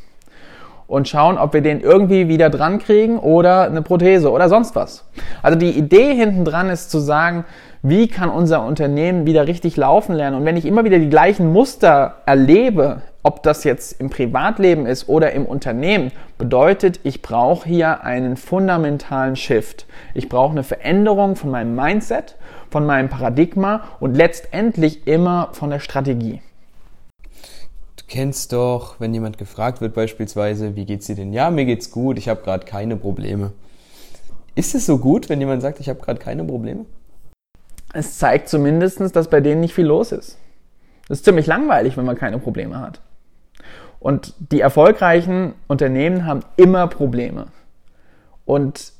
und 0.87 1.07
schauen, 1.07 1.37
ob 1.37 1.53
wir 1.53 1.61
den 1.61 1.81
irgendwie 1.81 2.27
wieder 2.27 2.49
dran 2.49 2.79
kriegen 2.79 3.19
oder 3.19 3.63
eine 3.63 3.81
Prothese 3.81 4.31
oder 4.31 4.49
sonst 4.49 4.75
was. 4.75 5.05
Also 5.41 5.57
die 5.57 5.71
Idee 5.71 6.15
hinten 6.15 6.45
dran 6.45 6.69
ist 6.69 6.89
zu 6.89 6.99
sagen, 6.99 7.45
wie 7.83 8.07
kann 8.07 8.29
unser 8.29 8.65
Unternehmen 8.65 9.25
wieder 9.25 9.47
richtig 9.47 9.77
laufen 9.77 10.15
lernen? 10.15 10.37
Und 10.37 10.45
wenn 10.45 10.57
ich 10.57 10.65
immer 10.65 10.83
wieder 10.83 10.99
die 10.99 11.09
gleichen 11.09 11.51
Muster 11.51 12.15
erlebe, 12.25 13.01
ob 13.21 13.43
das 13.43 13.65
jetzt 13.65 13.99
im 13.99 14.09
Privatleben 14.09 14.85
ist 14.85 15.09
oder 15.09 15.33
im 15.33 15.45
Unternehmen, 15.45 16.11
bedeutet, 16.37 17.01
ich 17.03 17.21
brauche 17.21 17.67
hier 17.67 18.03
einen 18.03 18.37
fundamentalen 18.37 19.35
Shift. 19.35 19.85
Ich 20.13 20.29
brauche 20.29 20.51
eine 20.51 20.63
Veränderung 20.63 21.35
von 21.35 21.51
meinem 21.51 21.75
Mindset, 21.75 22.35
von 22.69 22.85
meinem 22.85 23.09
Paradigma 23.09 23.83
und 23.99 24.15
letztendlich 24.15 25.07
immer 25.07 25.49
von 25.51 25.69
der 25.69 25.79
Strategie 25.79 26.41
kennst 28.07 28.53
doch, 28.53 28.99
wenn 28.99 29.13
jemand 29.13 29.37
gefragt 29.37 29.81
wird 29.81 29.93
beispielsweise, 29.93 30.75
wie 30.75 30.85
geht's 30.85 31.07
dir 31.07 31.15
denn? 31.15 31.33
Ja, 31.33 31.49
mir 31.49 31.65
geht's 31.65 31.91
gut, 31.91 32.17
ich 32.17 32.29
habe 32.29 32.41
gerade 32.41 32.65
keine 32.65 32.95
Probleme. 32.95 33.51
Ist 34.55 34.75
es 34.75 34.85
so 34.85 34.97
gut, 34.97 35.29
wenn 35.29 35.39
jemand 35.39 35.61
sagt, 35.61 35.79
ich 35.79 35.89
habe 35.89 35.99
gerade 35.99 36.19
keine 36.19 36.43
Probleme? 36.43 36.85
Es 37.93 38.17
zeigt 38.17 38.49
zumindest, 38.49 39.15
dass 39.15 39.29
bei 39.29 39.41
denen 39.41 39.61
nicht 39.61 39.73
viel 39.73 39.85
los 39.85 40.11
ist. 40.11 40.37
Das 41.07 41.19
ist 41.19 41.25
ziemlich 41.25 41.47
langweilig, 41.47 41.95
wenn 41.95 42.05
man 42.05 42.17
keine 42.17 42.39
Probleme 42.39 42.79
hat. 42.79 43.01
Und 43.99 44.33
die 44.39 44.61
erfolgreichen 44.61 45.53
Unternehmen 45.67 46.25
haben 46.25 46.41
immer 46.57 46.87
Probleme. 46.87 47.47
Und 48.45 48.93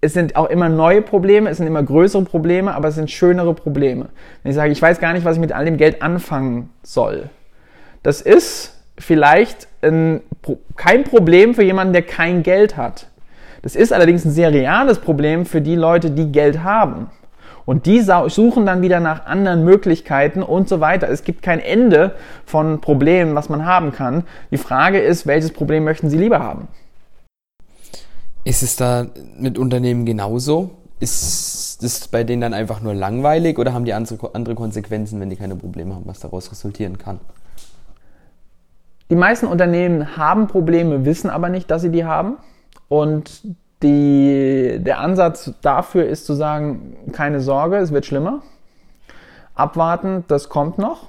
es 0.00 0.12
sind 0.12 0.36
auch 0.36 0.50
immer 0.50 0.68
neue 0.68 1.00
Probleme, 1.00 1.48
es 1.48 1.56
sind 1.56 1.66
immer 1.66 1.82
größere 1.82 2.24
Probleme, 2.24 2.74
aber 2.74 2.88
es 2.88 2.94
sind 2.94 3.10
schönere 3.10 3.54
Probleme. 3.54 4.10
Wenn 4.42 4.50
ich 4.50 4.56
sage, 4.56 4.72
ich 4.72 4.82
weiß 4.82 5.00
gar 5.00 5.12
nicht, 5.14 5.24
was 5.24 5.36
ich 5.36 5.40
mit 5.40 5.52
all 5.52 5.64
dem 5.64 5.78
Geld 5.78 6.02
anfangen 6.02 6.70
soll, 6.82 7.30
das 8.04 8.20
ist 8.20 8.74
vielleicht 8.96 9.66
ein, 9.82 10.20
kein 10.76 11.02
Problem 11.02 11.54
für 11.54 11.64
jemanden, 11.64 11.92
der 11.92 12.02
kein 12.02 12.44
Geld 12.44 12.76
hat. 12.76 13.08
Das 13.62 13.74
ist 13.74 13.92
allerdings 13.92 14.24
ein 14.24 14.30
sehr 14.30 14.52
reales 14.52 14.98
Problem 14.98 15.46
für 15.46 15.60
die 15.62 15.74
Leute, 15.74 16.10
die 16.10 16.30
Geld 16.30 16.62
haben. 16.62 17.10
Und 17.64 17.86
die 17.86 18.02
suchen 18.02 18.66
dann 18.66 18.82
wieder 18.82 19.00
nach 19.00 19.24
anderen 19.24 19.64
Möglichkeiten 19.64 20.42
und 20.42 20.68
so 20.68 20.80
weiter. 20.80 21.08
Es 21.08 21.24
gibt 21.24 21.42
kein 21.42 21.60
Ende 21.60 22.14
von 22.44 22.82
Problemen, 22.82 23.34
was 23.34 23.48
man 23.48 23.64
haben 23.64 23.90
kann. 23.92 24.24
Die 24.50 24.58
Frage 24.58 25.00
ist, 25.00 25.26
welches 25.26 25.50
Problem 25.50 25.84
möchten 25.84 26.10
Sie 26.10 26.18
lieber 26.18 26.40
haben? 26.40 26.68
Ist 28.44 28.62
es 28.62 28.76
da 28.76 29.06
mit 29.38 29.56
Unternehmen 29.56 30.04
genauso? 30.04 30.72
Ist 31.00 31.82
es 31.82 32.06
bei 32.08 32.22
denen 32.22 32.42
dann 32.42 32.52
einfach 32.52 32.82
nur 32.82 32.92
langweilig 32.92 33.58
oder 33.58 33.72
haben 33.72 33.86
die 33.86 33.94
andere 33.94 34.54
Konsequenzen, 34.54 35.18
wenn 35.20 35.30
die 35.30 35.36
keine 35.36 35.56
Probleme 35.56 35.94
haben, 35.94 36.04
was 36.04 36.20
daraus 36.20 36.50
resultieren 36.50 36.98
kann? 36.98 37.18
Die 39.10 39.16
meisten 39.16 39.46
Unternehmen 39.46 40.16
haben 40.16 40.46
Probleme, 40.46 41.04
wissen 41.04 41.30
aber 41.30 41.48
nicht, 41.48 41.70
dass 41.70 41.82
sie 41.82 41.90
die 41.90 42.04
haben. 42.04 42.38
Und 42.88 43.42
die, 43.82 44.78
der 44.80 45.00
Ansatz 45.00 45.52
dafür 45.60 46.06
ist 46.06 46.26
zu 46.26 46.34
sagen, 46.34 46.96
keine 47.12 47.40
Sorge, 47.40 47.76
es 47.76 47.92
wird 47.92 48.06
schlimmer. 48.06 48.42
Abwarten, 49.54 50.24
das 50.28 50.48
kommt 50.48 50.78
noch. 50.78 51.08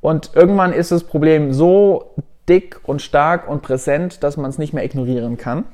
Und 0.00 0.32
irgendwann 0.34 0.72
ist 0.72 0.92
das 0.92 1.04
Problem 1.04 1.52
so 1.52 2.12
dick 2.48 2.80
und 2.84 3.02
stark 3.02 3.48
und 3.48 3.62
präsent, 3.62 4.22
dass 4.22 4.36
man 4.36 4.50
es 4.50 4.58
nicht 4.58 4.72
mehr 4.72 4.84
ignorieren 4.84 5.36
kann. 5.36 5.64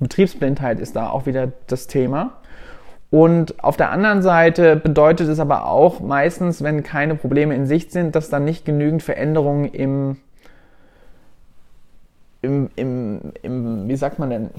Betriebsblindheit 0.00 0.80
ist 0.80 0.96
da 0.96 1.08
auch 1.08 1.26
wieder 1.26 1.52
das 1.66 1.86
Thema. 1.86 2.32
Und 3.10 3.62
auf 3.62 3.76
der 3.76 3.90
anderen 3.90 4.22
Seite 4.22 4.74
bedeutet 4.74 5.28
es 5.28 5.38
aber 5.38 5.68
auch 5.68 6.00
meistens, 6.00 6.62
wenn 6.64 6.82
keine 6.82 7.14
Probleme 7.14 7.54
in 7.54 7.66
Sicht 7.66 7.92
sind, 7.92 8.16
dass 8.16 8.28
dann 8.28 8.44
nicht 8.44 8.64
genügend 8.64 9.04
Veränderungen 9.04 9.66
im 9.66 10.16
im, 12.44 12.70
im, 12.76 13.20
im, 13.42 13.88
wie 13.88 13.96
sagt 13.96 14.18
man 14.18 14.30
denn, 14.30 14.50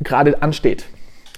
gerade 0.00 0.42
ansteht. 0.42 0.86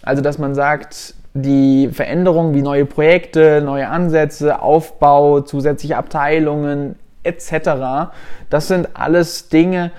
Also, 0.03 0.23
dass 0.23 0.39
man 0.39 0.55
sagt, 0.55 1.15
die 1.35 1.89
Veränderungen 1.93 2.55
wie 2.55 2.63
neue 2.63 2.87
Projekte, 2.87 3.61
neue 3.63 3.89
Ansätze, 3.89 4.61
Aufbau, 4.63 5.41
zusätzliche 5.41 5.97
Abteilungen 5.97 6.97
etc., 7.23 8.11
das 8.51 8.69
sind 8.69 8.91
alles 8.95 9.49
Dinge, 9.49 9.91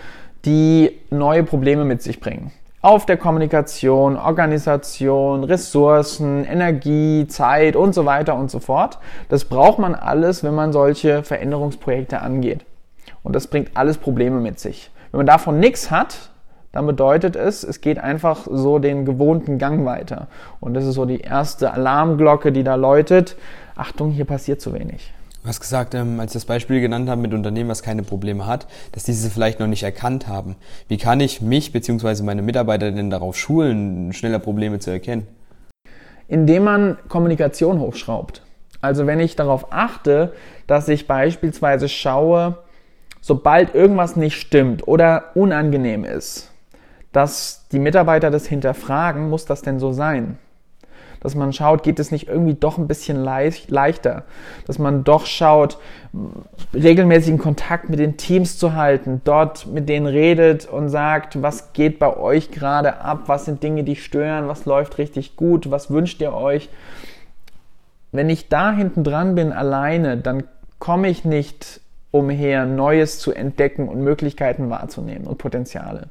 die 0.45 0.97
neue 1.09 1.43
Probleme 1.43 1.85
mit 1.85 2.01
sich 2.01 2.19
bringen. 2.19 2.51
Auf 2.81 3.05
der 3.05 3.17
Kommunikation, 3.17 4.15
Organisation, 4.15 5.43
Ressourcen, 5.43 6.45
Energie, 6.45 7.27
Zeit 7.27 7.75
und 7.75 7.93
so 7.93 8.05
weiter 8.05 8.35
und 8.35 8.49
so 8.49 8.59
fort. 8.59 8.99
Das 9.27 9.43
braucht 9.43 9.79
man 9.79 9.95
alles, 9.95 10.45
wenn 10.45 10.55
man 10.55 10.71
solche 10.71 11.23
Veränderungsprojekte 11.23 12.21
angeht. 12.21 12.65
Und 13.21 13.35
das 13.35 13.47
bringt 13.47 13.75
alles 13.75 13.97
Probleme 13.97 14.39
mit 14.39 14.59
sich. 14.59 14.91
Wenn 15.11 15.19
man 15.19 15.25
davon 15.25 15.59
nichts 15.59 15.91
hat, 15.91 16.29
dann 16.71 16.85
bedeutet 16.85 17.35
es, 17.35 17.63
es 17.63 17.81
geht 17.81 17.97
einfach 17.97 18.45
so 18.49 18.77
den 18.77 19.05
gewohnten 19.05 19.57
Gang 19.57 19.85
weiter. 19.85 20.27
Und 20.59 20.75
das 20.75 20.85
ist 20.85 20.95
so 20.95 21.05
die 21.05 21.19
erste 21.19 21.73
Alarmglocke, 21.73 22.51
die 22.51 22.63
da 22.63 22.75
läutet. 22.75 23.35
Achtung, 23.75 24.11
hier 24.11 24.25
passiert 24.25 24.61
zu 24.61 24.73
wenig. 24.73 25.11
Du 25.41 25.47
hast 25.47 25.61
gesagt, 25.61 25.95
ähm, 25.95 26.19
als 26.19 26.31
ich 26.31 26.41
das 26.41 26.45
Beispiel 26.45 26.81
genannt 26.81 27.09
habe 27.09 27.21
mit 27.21 27.33
Unternehmen, 27.33 27.69
was 27.69 27.81
keine 27.81 28.03
Probleme 28.03 28.45
hat, 28.45 28.67
dass 28.91 29.03
diese 29.03 29.29
vielleicht 29.29 29.59
noch 29.59 29.67
nicht 29.67 29.83
erkannt 29.83 30.27
haben. 30.27 30.57
Wie 30.89 30.97
kann 30.97 31.21
ich 31.21 31.41
mich 31.41 31.71
bzw. 31.71 32.23
meine 32.23 32.41
Mitarbeiter 32.41 32.91
denn 32.91 33.09
darauf 33.09 33.37
schulen, 33.37 34.11
schneller 34.13 34.39
Probleme 34.39 34.79
zu 34.79 34.91
erkennen? 34.91 35.25
Indem 36.27 36.65
man 36.65 36.97
Kommunikation 37.07 37.79
hochschraubt. 37.79 38.43
Also 38.81 39.07
wenn 39.07 39.19
ich 39.19 39.35
darauf 39.35 39.71
achte, 39.71 40.33
dass 40.67 40.87
ich 40.87 41.07
beispielsweise 41.07 41.89
schaue, 41.89 42.57
sobald 43.21 43.75
irgendwas 43.75 44.15
nicht 44.15 44.39
stimmt 44.39 44.87
oder 44.87 45.31
unangenehm 45.35 46.03
ist, 46.03 46.51
dass 47.11 47.67
die 47.71 47.79
Mitarbeiter 47.79 48.31
das 48.31 48.45
hinterfragen, 48.45 49.29
muss 49.29 49.45
das 49.45 49.61
denn 49.61 49.79
so 49.79 49.91
sein? 49.91 50.37
Dass 51.21 51.35
man 51.35 51.51
schaut, 51.51 51.83
geht 51.83 51.99
es 51.99 52.11
nicht 52.11 52.29
irgendwie 52.29 52.53
doch 52.53 52.77
ein 52.77 52.87
bisschen 52.87 53.21
leicht, 53.21 53.69
leichter? 53.69 54.23
Dass 54.65 54.79
man 54.79 55.03
doch 55.03 55.25
schaut, 55.25 55.77
regelmäßigen 56.73 57.39
Kontakt 57.39 57.89
mit 57.89 57.99
den 57.99 58.15
Teams 58.15 58.57
zu 58.57 58.73
halten, 58.73 59.21
dort 59.25 59.67
mit 59.67 59.89
denen 59.89 60.05
redet 60.05 60.65
und 60.65 60.87
sagt, 60.87 61.41
was 61.41 61.73
geht 61.73 61.99
bei 61.99 62.15
euch 62.15 62.51
gerade 62.51 63.01
ab, 63.01 63.23
was 63.25 63.45
sind 63.45 63.63
Dinge, 63.63 63.83
die 63.83 63.97
stören, 63.97 64.47
was 64.47 64.65
läuft 64.65 64.97
richtig 64.97 65.35
gut, 65.35 65.71
was 65.71 65.91
wünscht 65.91 66.21
ihr 66.21 66.33
euch? 66.33 66.69
wenn 68.11 68.29
ich 68.29 68.49
da 68.49 68.71
hinten 68.71 69.03
dran 69.03 69.35
bin 69.35 69.51
alleine, 69.51 70.17
dann 70.17 70.43
komme 70.79 71.09
ich 71.09 71.25
nicht 71.25 71.81
umher, 72.11 72.65
Neues 72.65 73.19
zu 73.19 73.33
entdecken 73.33 73.87
und 73.87 74.03
Möglichkeiten 74.03 74.69
wahrzunehmen 74.69 75.27
und 75.27 75.37
Potenziale. 75.37 76.07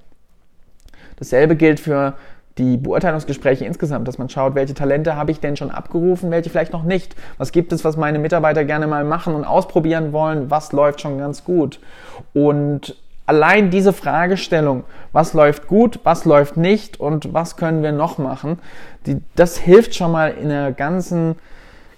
Dasselbe 1.17 1.57
gilt 1.57 1.81
für 1.81 2.15
die 2.59 2.77
Beurteilungsgespräche 2.77 3.65
insgesamt, 3.65 4.09
dass 4.09 4.19
man 4.19 4.29
schaut, 4.29 4.55
welche 4.55 4.75
Talente 4.75 5.17
habe 5.17 5.31
ich 5.31 5.41
denn 5.41 5.57
schon 5.57 5.71
abgerufen, 5.71 6.31
welche 6.31 6.51
vielleicht 6.51 6.73
noch 6.73 6.83
nicht. 6.83 7.15
Was 7.39 7.53
gibt 7.53 7.73
es, 7.73 7.85
was 7.85 7.97
meine 7.97 8.19
Mitarbeiter 8.19 8.65
gerne 8.65 8.87
mal 8.87 9.05
machen 9.05 9.35
und 9.35 9.45
ausprobieren 9.45 10.13
wollen? 10.13 10.51
Was 10.51 10.73
läuft 10.73 11.01
schon 11.01 11.19
ganz 11.19 11.45
gut? 11.45 11.81
Und 12.35 12.97
allein 13.27 13.71
diese 13.71 13.93
Fragestellung, 13.93 14.85
was 15.13 15.35
läuft 15.35 15.69
gut, 15.69 16.01
was 16.03 16.25
läuft 16.25 16.57
nicht 16.57 16.99
und 16.99 17.33
was 17.33 17.57
können 17.57 17.83
wir 17.83 17.93
noch 17.93 18.19
machen, 18.19 18.59
die, 19.07 19.19
das 19.37 19.59
hilft 19.59 19.95
schon 19.95 20.11
mal 20.11 20.31
in 20.31 20.49
der 20.49 20.73
ganzen, 20.73 21.37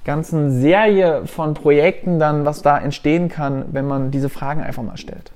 ganzen 0.04 0.60
Serie 0.60 1.26
von 1.26 1.54
Projekten 1.54 2.18
dann, 2.18 2.44
was 2.44 2.62
da 2.62 2.78
entstehen 2.78 3.28
kann, 3.28 3.66
wenn 3.72 3.86
man 3.86 4.10
diese 4.10 4.28
Fragen 4.28 4.62
einfach 4.62 4.82
mal 4.82 4.96
stellt. 4.96 5.32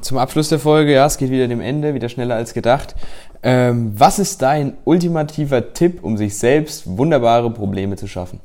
Zum 0.00 0.18
Abschluss 0.18 0.48
der 0.48 0.58
Folge, 0.58 0.92
ja, 0.92 1.06
es 1.06 1.16
geht 1.16 1.30
wieder 1.30 1.46
dem 1.46 1.60
Ende, 1.60 1.94
wieder 1.94 2.08
schneller 2.08 2.34
als 2.34 2.54
gedacht. 2.54 2.96
Ähm, 3.44 3.92
was 3.96 4.18
ist 4.18 4.42
dein 4.42 4.76
ultimativer 4.84 5.74
Tipp, 5.74 6.02
um 6.02 6.16
sich 6.16 6.36
selbst 6.36 6.96
wunderbare 6.98 7.50
Probleme 7.50 7.96
zu 7.96 8.08
schaffen? 8.08 8.40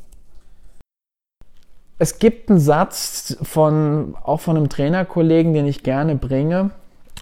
Es 1.99 2.19
gibt 2.19 2.51
einen 2.51 2.59
Satz 2.59 3.37
von, 3.41 4.15
auch 4.23 4.39
von 4.39 4.55
einem 4.55 4.69
Trainerkollegen, 4.69 5.53
den 5.53 5.65
ich 5.65 5.81
gerne 5.81 6.15
bringe. 6.15 6.69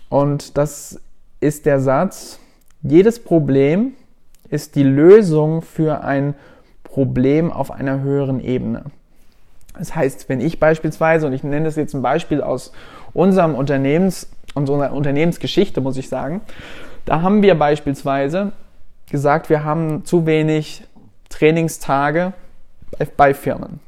Und 0.09 0.57
das 0.57 0.99
ist 1.39 1.65
der 1.65 1.79
Satz, 1.79 2.39
jedes 2.81 3.23
Problem 3.23 3.93
ist 4.49 4.75
die 4.75 4.83
Lösung 4.83 5.61
für 5.61 6.03
ein 6.03 6.33
Problem 6.33 6.54
auf 7.51 7.71
einer 7.71 8.01
höheren 8.01 8.39
Ebene. 8.39 8.85
Das 9.77 9.95
heißt, 9.95 10.29
wenn 10.29 10.39
ich 10.39 10.59
beispielsweise, 10.59 11.27
und 11.27 11.33
ich 11.33 11.43
nenne 11.43 11.65
das 11.65 11.75
jetzt 11.75 11.93
ein 11.93 12.01
Beispiel 12.01 12.41
aus 12.41 12.71
unserem 13.13 13.55
Unternehmens, 13.55 14.29
unserer 14.53 14.93
Unternehmensgeschichte, 14.93 15.81
muss 15.81 15.97
ich 15.97 16.09
sagen, 16.09 16.41
da 17.03 17.21
haben 17.21 17.41
wir 17.41 17.55
beispielsweise 17.55 18.53
gesagt, 19.09 19.49
wir 19.49 19.63
haben 19.63 20.05
zu 20.05 20.25
wenig 20.25 20.83
Trainingstage 21.29 22.33
bei 23.17 23.33
Firmen. 23.33 23.79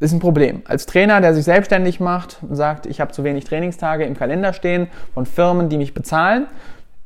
Das 0.00 0.10
ist 0.10 0.14
ein 0.14 0.20
Problem. 0.20 0.62
Als 0.66 0.86
Trainer, 0.86 1.20
der 1.20 1.34
sich 1.34 1.44
selbstständig 1.44 2.00
macht 2.00 2.38
und 2.42 2.56
sagt, 2.56 2.86
ich 2.86 3.00
habe 3.00 3.12
zu 3.12 3.22
wenig 3.22 3.44
Trainingstage 3.44 4.04
im 4.04 4.16
Kalender 4.16 4.52
stehen 4.52 4.88
von 5.14 5.26
Firmen, 5.26 5.68
die 5.68 5.76
mich 5.76 5.94
bezahlen, 5.94 6.48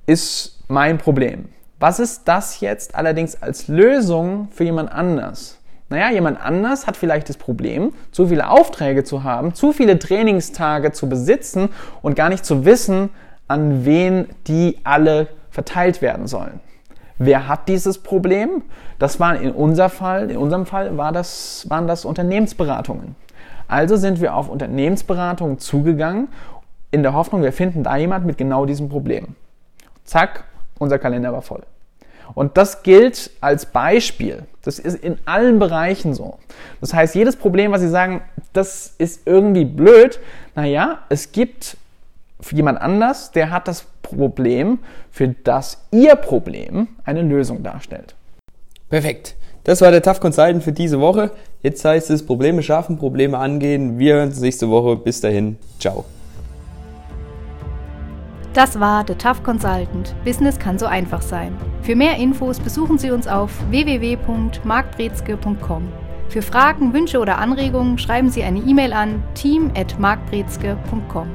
ist 0.07 0.63
mein 0.69 0.97
Problem. 0.97 1.49
Was 1.79 1.99
ist 1.99 2.27
das 2.27 2.61
jetzt 2.61 2.95
allerdings 2.95 3.43
als 3.43 3.69
Lösung 3.69 4.49
für 4.51 4.65
jemand 4.65 4.91
anders? 4.91 5.59
Naja, 5.89 6.11
jemand 6.11 6.41
anders 6.41 6.87
hat 6.87 6.97
vielleicht 6.97 7.29
das 7.29 7.37
Problem, 7.37 7.93
zu 8.11 8.29
viele 8.29 8.49
Aufträge 8.49 9.05
zu 9.05 9.25
haben, 9.25 9.55
zu 9.55 9.73
viele 9.73 9.99
Trainingstage 9.99 10.93
zu 10.93 11.09
besitzen 11.09 11.69
und 12.03 12.17
gar 12.17 12.29
nicht 12.29 12.45
zu 12.45 12.65
wissen, 12.65 13.11
an 13.47 13.85
wen 13.85 14.27
die 14.47 14.79
alle 14.85 15.29
verteilt 15.51 16.03
werden 16.03 16.27
sollen. 16.27 16.61
Wer 17.19 17.47
hat 17.47 17.69
dieses 17.69 17.99
Problem? 17.99 18.62
Das 18.99 19.21
war 19.21 19.37
in, 19.37 19.53
unser 19.53 19.89
Fall, 19.89 20.31
in 20.31 20.39
unserem 20.39 20.67
Fall 20.67 20.97
war 20.97 21.12
das, 21.12 21.67
waren 21.69 21.87
das 21.87 22.05
Unternehmensberatungen. 22.05 23.15
Also 23.69 23.97
sind 23.97 24.21
wir 24.21 24.35
auf 24.35 24.49
Unternehmensberatungen 24.49 25.59
zugegangen, 25.59 26.29
in 26.91 27.03
der 27.03 27.15
Hoffnung, 27.15 27.43
wir 27.43 27.53
finden 27.53 27.83
da 27.83 27.97
jemand 27.97 28.25
mit 28.25 28.39
genau 28.39 28.65
diesem 28.65 28.89
Problem. 28.89 29.35
Zack, 30.05 30.45
unser 30.79 30.99
Kalender 30.99 31.33
war 31.33 31.43
voll. 31.43 31.62
Und 32.35 32.57
das 32.57 32.83
gilt 32.83 33.31
als 33.41 33.67
Beispiel. 33.67 34.43
Das 34.62 34.79
ist 34.79 35.03
in 35.03 35.19
allen 35.27 35.59
Bereichen 35.59 36.12
so. 36.15 36.39
Das 36.81 36.93
heißt, 36.93 37.15
jedes 37.15 37.37
Problem, 37.37 37.73
was 37.73 37.81
Sie 37.81 37.89
sagen, 37.89 38.23
das 38.53 38.95
ist 38.99 39.27
irgendwie 39.27 39.65
blöd, 39.65 40.19
naja, 40.55 40.99
es 41.09 41.33
gibt 41.33 41.77
jemand 42.51 42.81
anders, 42.81 43.31
der 43.33 43.51
hat 43.51 43.69
das 43.69 43.87
Problem, 44.03 44.79
für 45.11 45.29
das 45.29 45.79
Ihr 45.91 46.17
Problem 46.17 46.89
eine 47.05 47.23
Lösung 47.23 47.62
darstellt. 47.62 48.15
Perfekt. 48.89 49.37
Das 49.65 49.81
war 49.81 49.91
der 49.91 50.03
Tough 50.03 50.21
Consultant 50.21 50.62
für 50.62 50.73
diese 50.73 51.01
Woche. 51.01 51.33
Jetzt 51.62 51.85
heißt 51.85 52.11
es 52.11 52.25
Probleme 52.25 52.62
schaffen, 52.62 52.99
Probleme 52.99 53.39
angehen. 53.39 53.99
Wir 53.99 54.15
hören 54.15 54.29
uns 54.29 54.41
nächste 54.41 54.71
Woche. 54.71 54.95
Bis 54.95 55.21
dahin. 55.21 55.57
Ciao. 55.81 56.05
Das 58.57 58.81
war 58.81 59.05
The 59.07 59.14
Tough 59.14 59.42
Consultant. 59.42 60.14
Business 60.25 60.59
kann 60.59 60.79
so 60.79 60.87
einfach 60.87 61.21
sein. 61.21 61.55
Für 61.83 61.95
mehr 61.95 62.16
Infos 62.16 62.59
besuchen 62.59 62.97
Sie 62.97 63.11
uns 63.11 63.29
auf 63.29 63.51
www.markbrezke.com. 63.69 65.92
Für 66.31 66.40
Fragen, 66.40 66.95
Wünsche 66.95 67.19
oder 67.19 67.37
Anregungen 67.37 67.99
schreiben 67.99 68.31
Sie 68.31 68.42
eine 68.42 68.61
E-Mail 68.61 68.95
an 68.95 69.23
team@markbrezke.com. 69.35 71.29